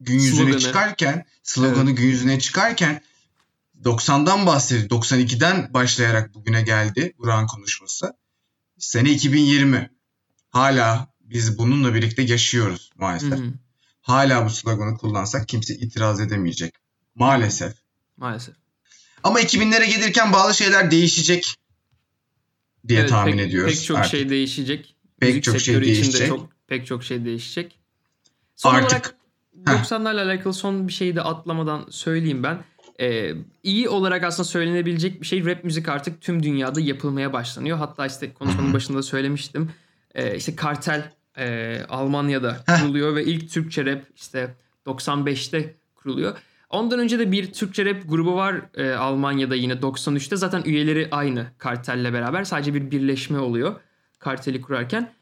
gün 0.00 0.14
yüzüne 0.14 0.36
sloganı. 0.36 0.60
çıkarken 0.60 1.24
sloganı 1.42 1.88
evet. 1.88 1.98
gün 1.98 2.06
yüzüne 2.06 2.40
çıkarken 2.40 3.02
90'dan 3.84 4.46
bahsediyor. 4.46 5.02
92'den 5.02 5.74
başlayarak 5.74 6.34
bugüne 6.34 6.62
geldi 6.62 7.14
Burak'ın 7.18 7.46
konuşması. 7.46 8.12
Sene 8.78 9.10
2020. 9.10 9.90
Hala 10.50 11.12
biz 11.20 11.58
bununla 11.58 11.94
birlikte 11.94 12.22
yaşıyoruz 12.22 12.90
maalesef. 12.96 13.38
Hı 13.38 13.44
hı 13.44 13.52
hala 14.06 14.44
bu 14.46 14.50
sloganı 14.50 14.96
kullansak 14.96 15.48
kimse 15.48 15.74
itiraz 15.74 16.20
edemeyecek. 16.20 16.74
Maalesef. 17.14 17.72
Maalesef. 18.16 18.54
Ama 19.22 19.40
2000'lere 19.40 19.86
gelirken 19.86 20.32
bazı 20.32 20.54
şeyler 20.56 20.90
değişecek 20.90 21.54
diye 22.88 23.00
evet, 23.00 23.10
tahmin 23.10 23.36
pek, 23.36 23.46
ediyoruz. 23.46 23.74
Pek 23.74 23.84
çok 23.84 23.98
artık. 23.98 24.10
şey 24.10 24.28
değişecek. 24.28 24.96
Pek 25.20 25.28
Müzik 25.28 25.44
çok 25.44 25.60
şey 25.60 25.80
değişecek. 25.80 26.28
Çok, 26.28 26.50
pek 26.66 26.86
çok 26.86 27.04
şey 27.04 27.24
değişecek. 27.24 27.78
Son 28.56 28.74
artık 28.74 29.16
olarak 29.66 29.84
90'larla 29.84 30.22
alakalı 30.22 30.54
son 30.54 30.88
bir 30.88 30.92
şeyi 30.92 31.16
de 31.16 31.22
atlamadan 31.22 31.86
söyleyeyim 31.90 32.42
ben. 32.42 32.64
Ee, 33.00 33.32
iyi 33.62 33.88
olarak 33.88 34.24
aslında 34.24 34.48
söylenebilecek 34.48 35.20
bir 35.20 35.26
şey 35.26 35.46
rap 35.46 35.64
müzik 35.64 35.88
artık 35.88 36.20
tüm 36.20 36.42
dünyada 36.42 36.80
yapılmaya 36.80 37.32
başlanıyor. 37.32 37.78
Hatta 37.78 38.06
işte 38.06 38.34
konuşmanın 38.34 38.74
başında 38.74 39.02
söylemiştim. 39.02 39.70
Ee, 40.14 40.36
işte 40.36 40.56
kartel 40.56 41.12
e, 41.38 41.78
Almanya'da 41.88 42.64
kuruluyor 42.80 43.14
ve 43.14 43.24
ilk 43.24 43.50
Türkçe 43.50 43.86
rap 43.86 44.02
işte 44.16 44.54
95'te 44.86 45.74
kuruluyor. 45.94 46.36
Ondan 46.70 46.98
önce 46.98 47.18
de 47.18 47.32
bir 47.32 47.52
Türkçe 47.52 47.84
rap 47.84 48.08
grubu 48.08 48.34
var 48.34 48.60
e, 48.74 48.92
Almanya'da 48.92 49.54
yine 49.54 49.72
93'te. 49.72 50.36
Zaten 50.36 50.62
üyeleri 50.64 51.08
aynı 51.10 51.46
kartelle 51.58 52.12
beraber. 52.12 52.44
Sadece 52.44 52.74
bir 52.74 52.90
birleşme 52.90 53.38
oluyor 53.38 53.80
karteli 54.18 54.60
kurarken. 54.60 55.12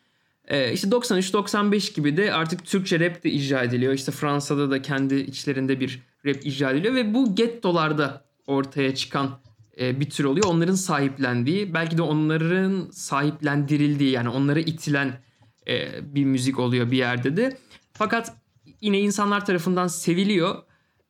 E, 0.48 0.72
işte 0.72 0.88
93-95 0.88 1.94
gibi 1.94 2.16
de 2.16 2.32
artık 2.32 2.64
Türkçe 2.64 3.00
rap 3.00 3.24
de 3.24 3.30
icra 3.30 3.62
ediliyor. 3.62 3.92
İşte 3.92 4.12
Fransa'da 4.12 4.70
da 4.70 4.82
kendi 4.82 5.14
içlerinde 5.14 5.80
bir 5.80 6.02
rap 6.26 6.46
icra 6.46 6.70
ediliyor. 6.70 6.94
Ve 6.94 7.14
bu 7.14 7.34
gettolarda 7.34 8.24
ortaya 8.46 8.94
çıkan 8.94 9.38
e, 9.80 10.00
bir 10.00 10.10
tür 10.10 10.24
oluyor. 10.24 10.46
Onların 10.46 10.74
sahiplendiği 10.74 11.74
belki 11.74 11.98
de 11.98 12.02
onların 12.02 12.90
sahiplendirildiği 12.90 14.10
yani 14.10 14.28
onlara 14.28 14.60
itilen 14.60 15.20
e, 15.68 15.88
bir 16.14 16.24
müzik 16.24 16.58
oluyor 16.58 16.90
bir 16.90 16.96
yerde 16.96 17.36
de. 17.36 17.56
Fakat 17.92 18.36
yine 18.80 19.00
insanlar 19.00 19.46
tarafından 19.46 19.86
seviliyor. 19.86 20.62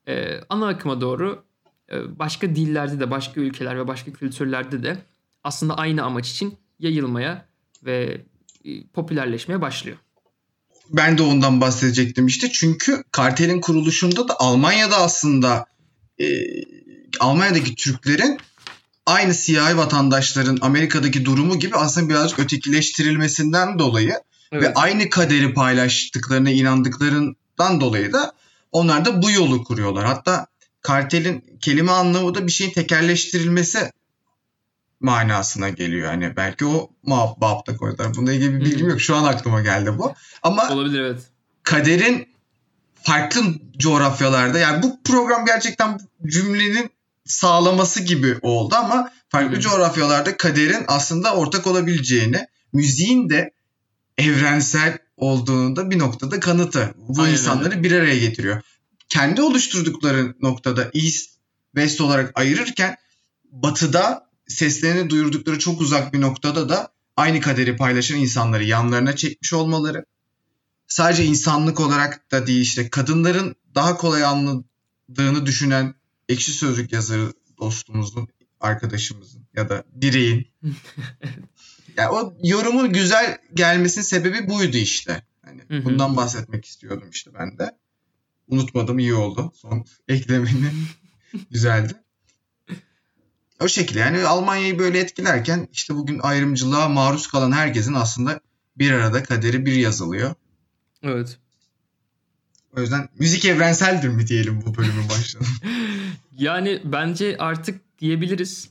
E, 0.08 0.40
ana 0.48 0.68
akıma 0.68 1.00
doğru 1.00 1.44
başka 2.06 2.54
dillerde 2.54 3.00
de 3.00 3.10
başka 3.10 3.40
ülkeler 3.40 3.78
ve 3.78 3.88
başka 3.88 4.12
kültürlerde 4.12 4.82
de 4.82 4.96
aslında 5.44 5.76
aynı 5.76 6.02
amaç 6.02 6.30
için 6.30 6.58
yayılmaya 6.78 7.48
ve 7.84 8.24
popülerleşmeye 8.94 9.60
başlıyor. 9.60 9.96
Ben 10.90 11.18
de 11.18 11.22
ondan 11.22 11.60
bahsedecektim 11.60 12.26
işte 12.26 12.50
çünkü 12.52 13.04
kartelin 13.12 13.60
kuruluşunda 13.60 14.28
da 14.28 14.36
Almanya'da 14.38 14.96
aslında 14.96 15.66
e, 16.20 16.26
Almanya'daki 17.20 17.74
Türklerin 17.74 18.38
aynı 19.06 19.34
siyahi 19.34 19.76
vatandaşların 19.76 20.58
Amerika'daki 20.60 21.24
durumu 21.24 21.58
gibi 21.58 21.76
aslında 21.76 22.08
birazcık 22.08 22.38
ötekileştirilmesinden 22.38 23.78
dolayı 23.78 24.14
Evet. 24.54 24.62
Ve 24.62 24.74
aynı 24.74 25.10
kaderi 25.10 25.54
paylaştıklarına 25.54 26.50
inandıklarından 26.50 27.80
dolayı 27.80 28.12
da 28.12 28.32
onlar 28.72 29.04
da 29.04 29.22
bu 29.22 29.30
yolu 29.30 29.64
kuruyorlar. 29.64 30.04
Hatta 30.04 30.46
kartelin 30.80 31.44
kelime 31.60 31.92
anlamı 31.92 32.34
da 32.34 32.46
bir 32.46 32.52
şeyin 32.52 32.72
tekerleştirilmesi 32.72 33.90
manasına 35.04 35.68
geliyor. 35.68 36.08
Hani 36.08 36.36
belki 36.36 36.66
o 36.66 36.90
babda 37.36 37.76
koydular. 37.76 38.14
Bununla 38.14 38.32
ilgili 38.32 38.54
bir 38.54 38.60
bilgim 38.60 38.88
yok. 38.88 39.00
Şu 39.00 39.16
an 39.16 39.24
aklıma 39.24 39.60
geldi 39.60 39.98
bu. 39.98 40.14
Ama 40.42 40.70
olabilir 40.70 41.00
evet. 41.00 41.20
Kaderin 41.62 42.28
farklı 43.02 43.42
coğrafyalarda 43.78 44.58
yani 44.58 44.82
bu 44.82 45.02
program 45.02 45.46
gerçekten 45.46 46.00
cümlenin 46.26 46.90
sağlaması 47.24 48.02
gibi 48.02 48.38
oldu 48.42 48.74
ama 48.74 49.10
farklı 49.28 49.60
coğrafyalarda 49.60 50.36
kaderin 50.36 50.84
aslında 50.88 51.34
ortak 51.34 51.66
olabileceğini, 51.66 52.46
müziğin 52.72 53.30
de 53.30 53.52
evrensel 54.18 54.98
olduğunu 55.16 55.76
da 55.76 55.90
bir 55.90 55.98
noktada 55.98 56.40
kanıtı. 56.40 56.94
Bu 56.96 57.22
Aynen 57.22 57.32
insanları 57.32 57.82
bir 57.82 57.92
araya 57.92 58.18
getiriyor. 58.18 58.62
Kendi 59.08 59.42
oluşturdukları 59.42 60.34
noktada 60.40 60.90
East, 60.94 61.30
West 61.74 62.00
olarak 62.00 62.32
ayırırken 62.34 62.96
batıda 63.52 64.26
seslerini 64.46 65.10
duyurdukları 65.10 65.58
çok 65.58 65.80
uzak 65.80 66.14
bir 66.14 66.20
noktada 66.20 66.68
da 66.68 66.92
aynı 67.16 67.40
kaderi 67.40 67.76
paylaşan 67.76 68.18
insanları 68.18 68.64
yanlarına 68.64 69.16
çekmiş 69.16 69.52
olmaları. 69.52 70.04
Sadece 70.86 71.24
insanlık 71.24 71.80
olarak 71.80 72.30
da 72.30 72.46
değil 72.46 72.60
işte 72.60 72.90
kadınların 72.90 73.56
daha 73.74 73.96
kolay 73.96 74.24
anladığını 74.24 75.46
düşünen 75.46 75.94
ekşi 76.28 76.52
sözlük 76.52 76.92
yazarı 76.92 77.32
dostumuzun, 77.58 78.28
arkadaşımızın 78.60 79.46
ya 79.54 79.68
da 79.68 79.84
bireyin 79.94 80.48
Yani 81.96 82.08
o 82.08 82.36
yorumun 82.42 82.92
güzel 82.92 83.38
gelmesinin 83.54 84.04
sebebi 84.04 84.48
buydu 84.48 84.76
işte. 84.76 85.22
Hani 85.42 85.84
bundan 85.84 86.16
bahsetmek 86.16 86.64
istiyordum 86.64 87.10
işte 87.12 87.30
ben 87.34 87.58
de. 87.58 87.78
Unutmadım 88.48 88.98
iyi 88.98 89.14
oldu. 89.14 89.52
Son 89.54 89.84
eklemeni 90.08 90.70
güzeldi. 91.50 91.92
O 93.60 93.68
şekilde 93.68 93.98
yani 93.98 94.24
Almanya'yı 94.24 94.78
böyle 94.78 94.98
etkilerken 94.98 95.68
işte 95.72 95.94
bugün 95.94 96.18
ayrımcılığa 96.18 96.88
maruz 96.88 97.26
kalan 97.26 97.52
herkesin 97.52 97.94
aslında 97.94 98.40
bir 98.78 98.92
arada 98.92 99.22
kaderi 99.22 99.66
bir 99.66 99.72
yazılıyor. 99.72 100.34
Evet. 101.02 101.38
O 102.76 102.80
yüzden 102.80 103.08
müzik 103.18 103.44
evrenseldir 103.44 104.08
mi 104.08 104.26
diyelim 104.26 104.62
bu 104.66 104.76
bölümün 104.76 105.08
başlığına. 105.08 105.46
Yani 106.38 106.80
bence 106.84 107.36
artık 107.38 107.80
diyebiliriz. 107.98 108.70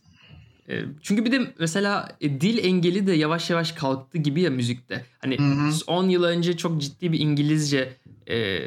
E, 0.69 0.81
Çünkü 1.01 1.25
bir 1.25 1.31
de 1.31 1.53
mesela 1.59 2.17
e, 2.21 2.41
dil 2.41 2.65
engeli 2.65 3.07
de 3.07 3.13
yavaş 3.13 3.49
yavaş 3.49 3.71
kalktı 3.71 4.17
gibi 4.17 4.41
ya 4.41 4.49
müzikte. 4.49 5.05
Hani 5.19 5.39
Hı 5.39 5.43
hı. 5.43 5.71
10 5.87 6.09
yıl 6.09 6.23
önce 6.23 6.57
çok 6.57 6.81
ciddi 6.81 7.11
bir 7.11 7.19
İngilizce 7.19 7.97
e, 8.29 8.59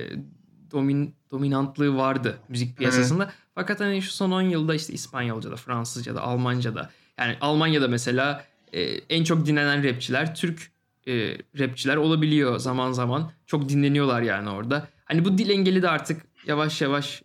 domin, 0.72 1.14
dominantlığı 1.31 1.96
vardı 1.96 2.38
müzik 2.48 2.76
piyasasında. 2.76 3.33
Fakat 3.55 3.81
hani 3.81 4.02
şu 4.02 4.12
son 4.12 4.31
10 4.31 4.42
yılda 4.42 4.74
işte 4.74 4.92
İspanyolca'da, 4.92 5.57
Fransızca'da, 5.57 6.22
Almanca'da 6.22 6.90
yani 7.18 7.37
Almanya'da 7.40 7.88
mesela 7.88 8.44
e, 8.72 8.81
en 8.85 9.24
çok 9.24 9.46
dinlenen 9.46 9.85
rapçiler 9.85 10.35
Türk 10.35 10.70
e, 11.07 11.38
rapçiler 11.59 11.96
olabiliyor 11.96 12.59
zaman 12.59 12.92
zaman. 12.92 13.33
Çok 13.46 13.68
dinleniyorlar 13.68 14.22
yani 14.22 14.48
orada. 14.48 14.88
Hani 15.05 15.24
bu 15.24 15.38
dil 15.38 15.50
engeli 15.50 15.83
de 15.83 15.88
artık 15.88 16.22
yavaş 16.46 16.81
yavaş 16.81 17.22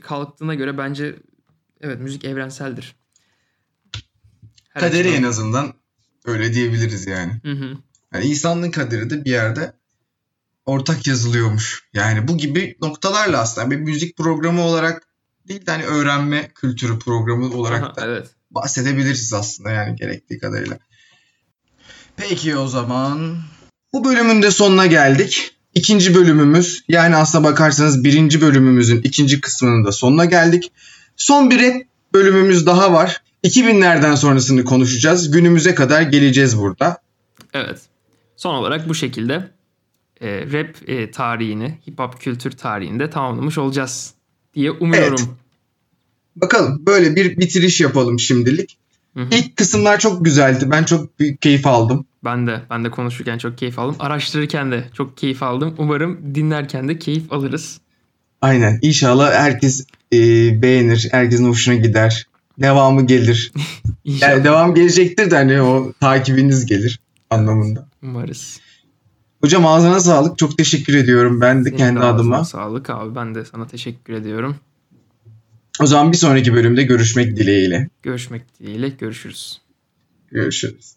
kalktığına 0.00 0.54
göre 0.54 0.78
bence 0.78 1.16
evet 1.80 2.00
müzik 2.00 2.24
evrenseldir. 2.24 2.96
Her 4.68 4.80
Kaderi 4.80 5.08
açıdan. 5.08 5.22
en 5.22 5.28
azından 5.28 5.74
öyle 6.24 6.54
diyebiliriz 6.54 7.06
yani. 7.06 7.32
Hı 7.42 7.52
hı. 7.52 7.78
Yani 8.14 8.24
insanlığın 8.24 8.70
kaderi 8.70 9.10
de 9.10 9.24
bir 9.24 9.30
yerde 9.30 9.72
ortak 10.66 11.06
yazılıyormuş. 11.06 11.84
Yani 11.94 12.28
bu 12.28 12.38
gibi 12.38 12.76
noktalarla 12.82 13.40
aslında 13.40 13.70
bir 13.70 13.76
müzik 13.76 14.16
programı 14.16 14.62
olarak 14.62 15.02
değil 15.48 15.66
de 15.66 15.70
hani 15.70 15.84
öğrenme 15.84 16.50
kültürü 16.54 16.98
programı 16.98 17.56
olarak 17.56 17.82
Aha, 17.82 17.96
da 17.96 18.06
evet. 18.06 18.26
bahsedebiliriz 18.50 19.32
aslında 19.32 19.70
yani 19.70 19.96
gerektiği 19.96 20.38
kadarıyla. 20.38 20.78
Peki 22.16 22.56
o 22.56 22.68
zaman 22.68 23.38
bu 23.92 24.04
bölümün 24.04 24.42
de 24.42 24.50
sonuna 24.50 24.86
geldik. 24.86 25.50
İkinci 25.74 26.14
bölümümüz 26.14 26.84
yani 26.88 27.16
aslına 27.16 27.44
bakarsanız 27.44 28.04
birinci 28.04 28.40
bölümümüzün 28.40 29.02
ikinci 29.02 29.40
kısmının 29.40 29.84
da 29.84 29.92
sonuna 29.92 30.24
geldik. 30.24 30.72
Son 31.16 31.50
bir 31.50 31.62
rap 31.62 31.82
bölümümüz 32.14 32.66
daha 32.66 32.92
var. 32.92 33.22
2000'lerden 33.44 34.14
sonrasını 34.16 34.64
konuşacağız. 34.64 35.30
Günümüze 35.30 35.74
kadar 35.74 36.02
geleceğiz 36.02 36.58
burada. 36.58 36.98
Evet. 37.52 37.78
Son 38.36 38.54
olarak 38.54 38.88
bu 38.88 38.94
şekilde 38.94 39.50
e, 40.20 40.46
rap 40.52 40.88
e, 40.88 41.10
tarihini, 41.10 41.78
hip 41.88 41.98
hop 41.98 42.20
kültür 42.20 42.50
tarihini 42.50 43.00
de 43.00 43.10
tamamlamış 43.10 43.58
olacağız 43.58 44.14
diye 44.54 44.70
umuyorum. 44.70 45.36
Bakalım 46.36 46.86
böyle 46.86 47.16
bir 47.16 47.38
bitiriş 47.38 47.80
yapalım 47.80 48.18
şimdilik. 48.18 48.76
Hı 49.16 49.22
hı. 49.22 49.28
İlk 49.30 49.56
kısımlar 49.56 49.98
çok 49.98 50.24
güzeldi. 50.24 50.64
Ben 50.70 50.84
çok 50.84 51.18
büyük 51.18 51.42
keyif 51.42 51.66
aldım. 51.66 52.06
Ben 52.24 52.46
de 52.46 52.60
ben 52.70 52.84
de 52.84 52.90
konuşurken 52.90 53.38
çok 53.38 53.58
keyif 53.58 53.78
aldım. 53.78 53.96
Araştırırken 53.98 54.72
de 54.72 54.84
çok 54.94 55.16
keyif 55.16 55.42
aldım. 55.42 55.74
Umarım 55.78 56.34
dinlerken 56.34 56.88
de 56.88 56.98
keyif 56.98 57.32
alırız. 57.32 57.80
Aynen. 58.40 58.78
İnşallah 58.82 59.32
herkes 59.32 59.86
e, 60.12 60.18
beğenir. 60.62 61.08
Herkesin 61.10 61.48
hoşuna 61.48 61.74
gider. 61.74 62.26
Devamı 62.58 63.06
gelir. 63.06 63.52
İnşallah. 64.04 64.30
Yani 64.32 64.44
devam 64.44 64.74
gelecektir 64.74 65.30
de 65.30 65.36
hani 65.36 65.62
o 65.62 65.92
takibiniz 66.00 66.66
gelir 66.66 67.00
anlamında. 67.30 67.88
Umarız. 68.02 68.60
Hocam 69.44 69.66
ağzına 69.66 70.00
sağlık. 70.00 70.38
Çok 70.38 70.58
teşekkür 70.58 70.94
ediyorum 70.94 71.40
ben 71.40 71.64
de 71.64 71.68
Senin 71.68 71.78
kendi 71.78 72.00
de 72.00 72.04
adıma. 72.04 72.44
Sağlık 72.44 72.90
abi. 72.90 73.14
Ben 73.14 73.34
de 73.34 73.44
sana 73.44 73.66
teşekkür 73.66 74.12
ediyorum. 74.12 74.56
O 75.80 75.86
zaman 75.86 76.12
bir 76.12 76.16
sonraki 76.16 76.54
bölümde 76.54 76.82
görüşmek 76.82 77.36
dileğiyle. 77.36 77.88
Görüşmek 78.02 78.42
dileğiyle. 78.60 78.88
Görüşürüz. 78.88 79.60
Görüşürüz. 80.30 80.94